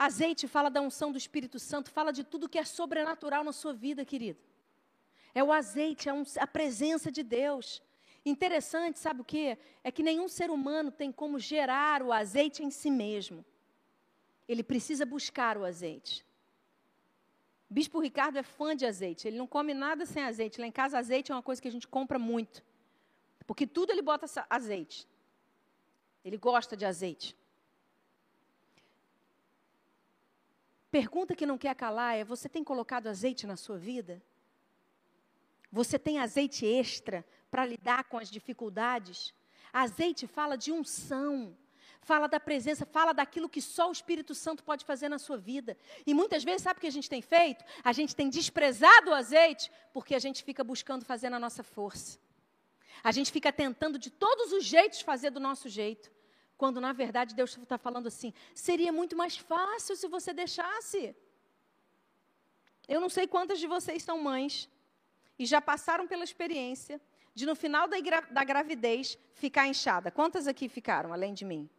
Azeite 0.07 0.47
fala 0.47 0.69
da 0.69 0.79
unção 0.79 1.11
do 1.11 1.17
Espírito 1.17 1.59
Santo, 1.59 1.91
fala 1.91 2.13
de 2.13 2.23
tudo 2.23 2.47
que 2.47 2.57
é 2.57 2.63
sobrenatural 2.63 3.43
na 3.43 3.51
sua 3.51 3.73
vida, 3.73 4.05
querido. 4.05 4.39
É 5.35 5.43
o 5.43 5.51
azeite, 5.51 6.07
é 6.07 6.13
a 6.39 6.47
presença 6.47 7.11
de 7.11 7.21
Deus. 7.21 7.83
Interessante, 8.25 8.97
sabe 8.97 9.19
o 9.19 9.25
que? 9.25 9.57
É 9.83 9.91
que 9.91 10.01
nenhum 10.01 10.29
ser 10.29 10.49
humano 10.51 10.89
tem 10.89 11.11
como 11.11 11.37
gerar 11.37 12.01
o 12.01 12.13
azeite 12.13 12.63
em 12.63 12.71
si 12.71 12.89
mesmo. 12.89 13.43
Ele 14.47 14.63
precisa 14.63 15.05
buscar 15.05 15.57
o 15.57 15.65
azeite. 15.65 16.25
Bispo 17.69 17.99
Ricardo 17.99 18.37
é 18.37 18.43
fã 18.43 18.73
de 18.73 18.85
azeite. 18.85 19.27
Ele 19.27 19.37
não 19.37 19.45
come 19.45 19.73
nada 19.73 20.05
sem 20.05 20.23
azeite. 20.23 20.61
Lá 20.61 20.65
em 20.65 20.71
casa, 20.71 20.97
azeite 20.97 21.29
é 21.29 21.35
uma 21.35 21.43
coisa 21.43 21.61
que 21.61 21.67
a 21.67 21.71
gente 21.71 21.89
compra 21.89 22.17
muito. 22.17 22.63
Porque 23.45 23.67
tudo 23.67 23.91
ele 23.91 24.01
bota 24.01 24.25
azeite. 24.49 25.05
Ele 26.23 26.37
gosta 26.37 26.77
de 26.77 26.85
azeite. 26.85 27.35
Pergunta 30.91 31.35
que 31.35 31.45
não 31.45 31.57
quer 31.57 31.75
calar 31.75 32.17
é: 32.17 32.23
você 32.23 32.49
tem 32.49 32.63
colocado 32.63 33.07
azeite 33.07 33.45
na 33.45 33.55
sua 33.55 33.77
vida? 33.77 34.21
Você 35.71 35.99
tem 35.99 36.19
azeite 36.19 36.65
extra 36.65 37.25
para 37.51 37.65
lidar 37.65 38.05
com 38.05 38.17
as 38.17 38.29
dificuldades. 38.29 39.33
Azeite 39.71 40.25
fala 40.25 40.57
de 40.57 40.71
unção, 40.71 41.55
fala 42.01 42.27
da 42.27 42.39
presença, 42.39 42.87
fala 42.87 43.13
daquilo 43.13 43.47
que 43.47 43.61
só 43.61 43.89
o 43.89 43.91
Espírito 43.91 44.33
Santo 44.33 44.63
pode 44.63 44.83
fazer 44.83 45.09
na 45.09 45.19
sua 45.19 45.37
vida. 45.37 45.77
E 46.07 46.13
muitas 46.13 46.43
vezes, 46.43 46.63
sabe 46.63 46.79
o 46.79 46.81
que 46.81 46.87
a 46.87 46.91
gente 46.91 47.09
tem 47.09 47.21
feito? 47.21 47.63
A 47.83 47.93
gente 47.93 48.15
tem 48.15 48.29
desprezado 48.29 49.11
o 49.11 49.13
azeite 49.13 49.71
porque 49.93 50.15
a 50.15 50.19
gente 50.19 50.43
fica 50.43 50.63
buscando 50.63 51.05
fazer 51.05 51.29
na 51.29 51.39
nossa 51.39 51.61
força. 51.61 52.17
A 53.03 53.11
gente 53.11 53.31
fica 53.31 53.51
tentando 53.51 53.99
de 53.99 54.09
todos 54.09 54.51
os 54.51 54.65
jeitos 54.65 55.01
fazer 55.01 55.29
do 55.29 55.39
nosso 55.39 55.69
jeito. 55.69 56.11
Quando 56.59 56.81
na 56.81 56.91
verdade 56.91 57.33
Deus 57.33 57.57
está 57.57 57.77
falando 57.77 58.07
assim: 58.07 58.33
seria 58.53 58.91
muito 58.91 59.15
mais 59.15 59.37
fácil 59.37 59.95
se 59.95 60.09
você 60.09 60.33
deixasse. 60.33 61.15
Eu 62.85 62.99
não 62.99 63.07
sei 63.07 63.25
quantas 63.25 63.59
de 63.61 63.65
vocês 63.65 64.03
são 64.03 64.17
mães 64.21 64.69
e 65.37 65.45
já 65.45 65.61
passaram 65.61 66.05
pela 66.05 66.25
experiência 66.25 66.99
de 67.33 67.45
no 67.45 67.55
final 67.55 67.87
da, 67.87 67.97
da 68.29 68.43
gravidez 68.43 69.17
ficar 69.35 69.67
inchada. 69.67 70.11
Quantas 70.11 70.47
aqui 70.47 70.67
ficaram, 70.67 71.13
além 71.13 71.33
de 71.33 71.45
mim? 71.45 71.69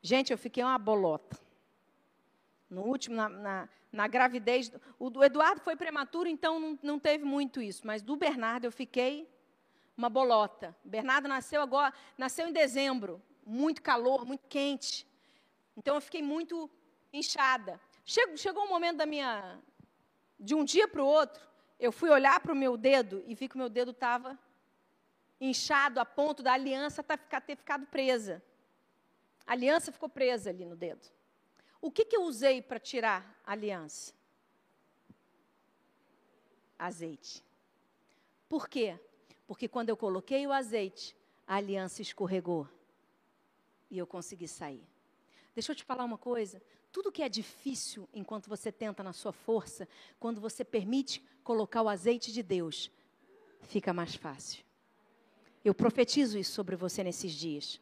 Gente, 0.00 0.30
eu 0.30 0.38
fiquei 0.38 0.62
uma 0.62 0.78
bolota. 0.78 1.36
No 2.70 2.82
último, 2.82 3.16
na, 3.16 3.28
na, 3.28 3.68
na 3.90 4.06
gravidez. 4.06 4.70
O 5.00 5.10
do 5.10 5.24
Eduardo 5.24 5.60
foi 5.60 5.74
prematuro, 5.74 6.28
então 6.28 6.60
não, 6.60 6.78
não 6.80 6.98
teve 7.00 7.24
muito 7.24 7.60
isso. 7.60 7.84
Mas 7.84 8.02
do 8.02 8.14
Bernardo 8.14 8.66
eu 8.66 8.70
fiquei 8.70 9.28
uma 9.96 10.08
bolota. 10.08 10.76
Bernardo 10.84 11.26
nasceu 11.26 11.60
agora, 11.60 11.92
nasceu 12.16 12.46
em 12.46 12.52
dezembro. 12.52 13.20
Muito 13.50 13.80
calor, 13.80 14.26
muito 14.26 14.46
quente. 14.46 15.06
Então 15.74 15.94
eu 15.94 16.02
fiquei 16.02 16.22
muito 16.22 16.70
inchada. 17.10 17.80
Chegou, 18.04 18.36
chegou 18.36 18.64
um 18.64 18.68
momento 18.68 18.98
da 18.98 19.06
minha. 19.06 19.58
De 20.38 20.54
um 20.54 20.62
dia 20.62 20.86
para 20.86 21.02
o 21.02 21.06
outro, 21.06 21.42
eu 21.80 21.90
fui 21.90 22.10
olhar 22.10 22.38
para 22.40 22.52
o 22.52 22.56
meu 22.56 22.76
dedo 22.76 23.24
e 23.26 23.34
vi 23.34 23.48
que 23.48 23.54
o 23.54 23.58
meu 23.58 23.70
dedo 23.70 23.92
estava 23.92 24.38
inchado 25.40 25.98
a 25.98 26.04
ponto 26.04 26.42
da 26.42 26.52
aliança 26.52 27.02
tá 27.02 27.16
ter 27.16 27.56
ficado 27.56 27.86
presa. 27.86 28.42
A 29.46 29.52
aliança 29.52 29.90
ficou 29.90 30.10
presa 30.10 30.50
ali 30.50 30.66
no 30.66 30.76
dedo. 30.76 31.08
O 31.80 31.90
que, 31.90 32.04
que 32.04 32.16
eu 32.16 32.24
usei 32.24 32.60
para 32.60 32.78
tirar 32.78 33.40
a 33.46 33.52
aliança? 33.52 34.12
Azeite. 36.78 37.42
Por 38.46 38.68
quê? 38.68 38.98
Porque 39.46 39.66
quando 39.66 39.88
eu 39.88 39.96
coloquei 39.96 40.46
o 40.46 40.52
azeite, 40.52 41.16
a 41.46 41.56
aliança 41.56 42.02
escorregou. 42.02 42.68
E 43.90 43.98
eu 43.98 44.06
consegui 44.06 44.48
sair. 44.48 44.86
Deixa 45.54 45.72
eu 45.72 45.76
te 45.76 45.84
falar 45.84 46.04
uma 46.04 46.18
coisa. 46.18 46.62
Tudo 46.92 47.12
que 47.12 47.22
é 47.22 47.28
difícil 47.28 48.08
enquanto 48.12 48.48
você 48.48 48.70
tenta 48.70 49.02
na 49.02 49.12
sua 49.12 49.32
força, 49.32 49.88
quando 50.18 50.40
você 50.40 50.64
permite 50.64 51.22
colocar 51.42 51.82
o 51.82 51.88
azeite 51.88 52.32
de 52.32 52.42
Deus, 52.42 52.90
fica 53.62 53.92
mais 53.92 54.14
fácil. 54.14 54.64
Eu 55.64 55.74
profetizo 55.74 56.38
isso 56.38 56.52
sobre 56.52 56.76
você 56.76 57.02
nesses 57.02 57.32
dias. 57.32 57.80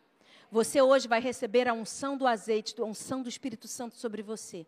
Você 0.51 0.81
hoje 0.81 1.09
vai 1.09 1.21
receber 1.21 1.69
a 1.69 1.73
unção 1.73 2.16
do 2.16 2.27
azeite, 2.27 2.81
a 2.81 2.85
unção 2.85 3.23
do 3.23 3.29
Espírito 3.29 3.69
Santo 3.69 3.97
sobre 3.97 4.23
você. 4.23 4.66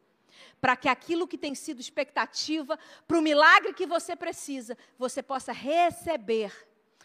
Para 0.60 0.76
que 0.76 0.88
aquilo 0.88 1.26
que 1.26 1.38
tem 1.38 1.54
sido 1.54 1.80
expectativa, 1.80 2.78
para 3.06 3.18
o 3.18 3.22
milagre 3.22 3.72
que 3.72 3.86
você 3.86 4.14
precisa, 4.14 4.76
você 4.98 5.22
possa 5.22 5.52
receber. 5.52 6.52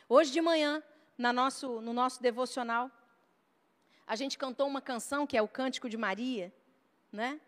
Hoje 0.10 0.32
de 0.32 0.42
manhã, 0.42 0.84
nosso, 1.18 1.82
no 1.82 1.94
nosso 1.94 2.22
devocional, 2.22 2.92
a 4.06 4.16
gente 4.16 4.38
cantou 4.38 4.68
uma 4.68 4.82
canção 4.82 5.26
que 5.26 5.38
é 5.38 5.42
o 5.42 5.48
Cântico 5.48 5.90
de 5.90 5.98
Maria, 5.98 6.54
né? 7.12 7.40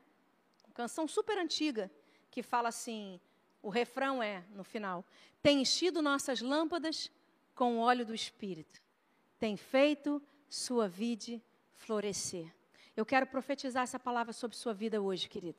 Canção 0.73 1.07
super 1.07 1.37
antiga, 1.37 1.91
que 2.31 2.41
fala 2.41 2.69
assim: 2.69 3.19
o 3.61 3.69
refrão 3.69 4.21
é, 4.21 4.43
no 4.53 4.63
final, 4.63 5.05
tem 5.41 5.61
enchido 5.61 6.01
nossas 6.01 6.41
lâmpadas 6.41 7.11
com 7.53 7.77
o 7.77 7.79
óleo 7.79 8.05
do 8.05 8.13
Espírito, 8.13 8.81
tem 9.39 9.55
feito 9.55 10.21
sua 10.49 10.87
vida 10.87 11.41
florescer. 11.73 12.53
Eu 12.95 13.05
quero 13.05 13.27
profetizar 13.27 13.83
essa 13.83 13.99
palavra 13.99 14.31
sobre 14.31 14.55
sua 14.55 14.73
vida 14.73 15.01
hoje, 15.01 15.27
querido. 15.27 15.57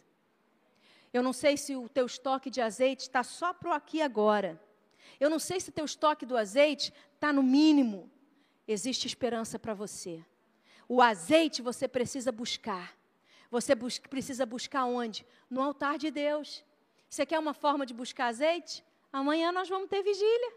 Eu 1.13 1.23
não 1.23 1.33
sei 1.33 1.57
se 1.57 1.77
o 1.77 1.89
teu 1.89 2.07
estoque 2.07 2.51
de 2.51 2.61
azeite 2.61 3.03
está 3.03 3.23
só 3.23 3.53
para 3.53 3.71
o 3.71 3.73
aqui 3.73 4.01
agora. 4.01 4.61
Eu 5.21 5.31
não 5.31 5.39
sei 5.39 5.61
se 5.61 5.69
o 5.69 5.73
teu 5.73 5.85
estoque 5.85 6.27
do 6.27 6.37
azeite 6.37 6.93
está 7.15 7.33
no 7.33 7.43
mínimo. 7.43 8.11
Existe 8.67 9.07
esperança 9.07 9.59
para 9.59 9.75
você. 9.75 10.25
O 10.89 11.03
azeite 11.03 11.63
você 11.63 11.89
precisa 11.89 12.31
buscar. 12.31 12.95
Você 13.51 13.75
bus 13.75 13.99
precisa 13.99 14.45
buscar 14.47 14.85
onde? 14.85 15.27
No 15.49 15.63
altar 15.63 15.99
de 15.99 16.11
Deus. 16.11 16.65
Você 17.09 17.25
quer 17.25 17.39
uma 17.39 17.55
forma 17.55 17.87
de 17.87 17.95
buscar 17.95 18.27
azeite? 18.27 18.85
Amanhã 19.13 19.53
nós 19.53 19.69
vamos 19.69 19.89
ter 19.89 20.03
vigília. 20.03 20.53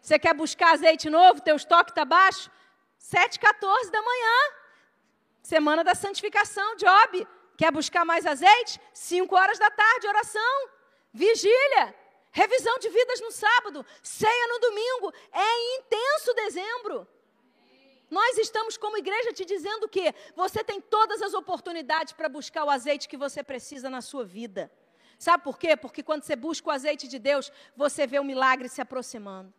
Você 0.00 0.18
quer 0.18 0.34
buscar 0.34 0.72
azeite 0.72 1.08
novo? 1.08 1.40
Teu 1.40 1.56
estoque 1.56 1.90
está 1.90 2.04
baixo? 2.04 2.50
7h14 3.00 3.90
da 3.90 4.02
manhã. 4.02 4.36
Semana 5.42 5.84
da 5.84 5.94
santificação, 5.94 6.76
Job. 6.76 7.26
Quer 7.56 7.70
buscar 7.70 8.04
mais 8.04 8.26
azeite? 8.26 8.80
5 8.92 9.34
horas 9.36 9.58
da 9.58 9.70
tarde, 9.70 10.08
oração. 10.08 10.68
Vigília. 11.12 11.94
Revisão 12.32 12.78
de 12.78 12.88
vidas 12.88 13.20
no 13.20 13.30
sábado. 13.30 13.84
Ceia 14.02 14.48
no 14.48 14.58
domingo. 14.58 15.12
É 15.30 15.78
intenso 15.78 16.34
dezembro. 16.34 17.06
Nós 18.12 18.36
estamos 18.36 18.76
como 18.76 18.98
igreja 18.98 19.32
te 19.32 19.42
dizendo 19.42 19.88
que 19.88 20.14
você 20.36 20.62
tem 20.62 20.82
todas 20.82 21.22
as 21.22 21.32
oportunidades 21.32 22.12
para 22.12 22.28
buscar 22.28 22.62
o 22.62 22.68
azeite 22.68 23.08
que 23.08 23.16
você 23.16 23.42
precisa 23.42 23.88
na 23.88 24.02
sua 24.02 24.22
vida. 24.22 24.70
Sabe 25.18 25.42
por 25.42 25.58
quê? 25.58 25.74
Porque 25.78 26.02
quando 26.02 26.22
você 26.22 26.36
busca 26.36 26.68
o 26.68 26.70
azeite 26.70 27.08
de 27.08 27.18
Deus, 27.18 27.50
você 27.74 28.06
vê 28.06 28.18
o 28.18 28.24
milagre 28.24 28.68
se 28.68 28.82
aproximando. 28.82 29.50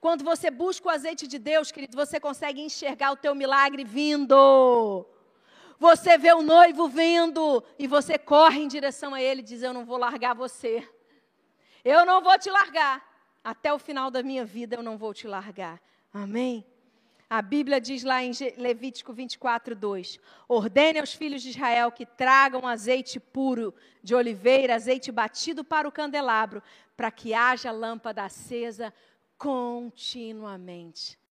Quando 0.00 0.24
você 0.24 0.50
busca 0.50 0.88
o 0.88 0.90
azeite 0.90 1.26
de 1.26 1.38
Deus, 1.38 1.70
querido, 1.70 1.94
você 1.94 2.18
consegue 2.18 2.62
enxergar 2.62 3.12
o 3.12 3.16
teu 3.16 3.34
milagre 3.34 3.84
vindo. 3.84 5.06
Você 5.78 6.16
vê 6.16 6.32
o 6.32 6.40
noivo 6.40 6.88
vindo 6.88 7.62
e 7.78 7.86
você 7.86 8.16
corre 8.16 8.60
em 8.62 8.68
direção 8.68 9.12
a 9.12 9.20
ele 9.20 9.42
diz: 9.42 9.62
Eu 9.62 9.74
não 9.74 9.84
vou 9.84 9.98
largar 9.98 10.34
você. 10.34 10.82
Eu 11.84 12.06
não 12.06 12.22
vou 12.22 12.38
te 12.38 12.48
largar. 12.48 13.06
Até 13.44 13.70
o 13.70 13.78
final 13.78 14.10
da 14.10 14.22
minha 14.22 14.46
vida 14.46 14.76
eu 14.76 14.82
não 14.82 14.96
vou 14.96 15.12
te 15.12 15.28
largar. 15.28 15.78
Amém? 16.10 16.64
A 17.30 17.42
Bíblia 17.42 17.78
diz 17.78 18.04
lá 18.04 18.24
em 18.24 18.32
Levítico 18.56 19.12
24, 19.12 19.76
2: 19.76 20.18
Ordene 20.48 20.98
aos 20.98 21.12
filhos 21.12 21.42
de 21.42 21.50
Israel 21.50 21.92
que 21.92 22.06
tragam 22.06 22.66
azeite 22.66 23.20
puro 23.20 23.74
de 24.02 24.14
oliveira, 24.14 24.74
azeite 24.74 25.12
batido 25.12 25.62
para 25.62 25.86
o 25.86 25.92
candelabro, 25.92 26.62
para 26.96 27.10
que 27.10 27.34
haja 27.34 27.70
lâmpada 27.70 28.24
acesa 28.24 28.94
continuamente. 29.36 31.18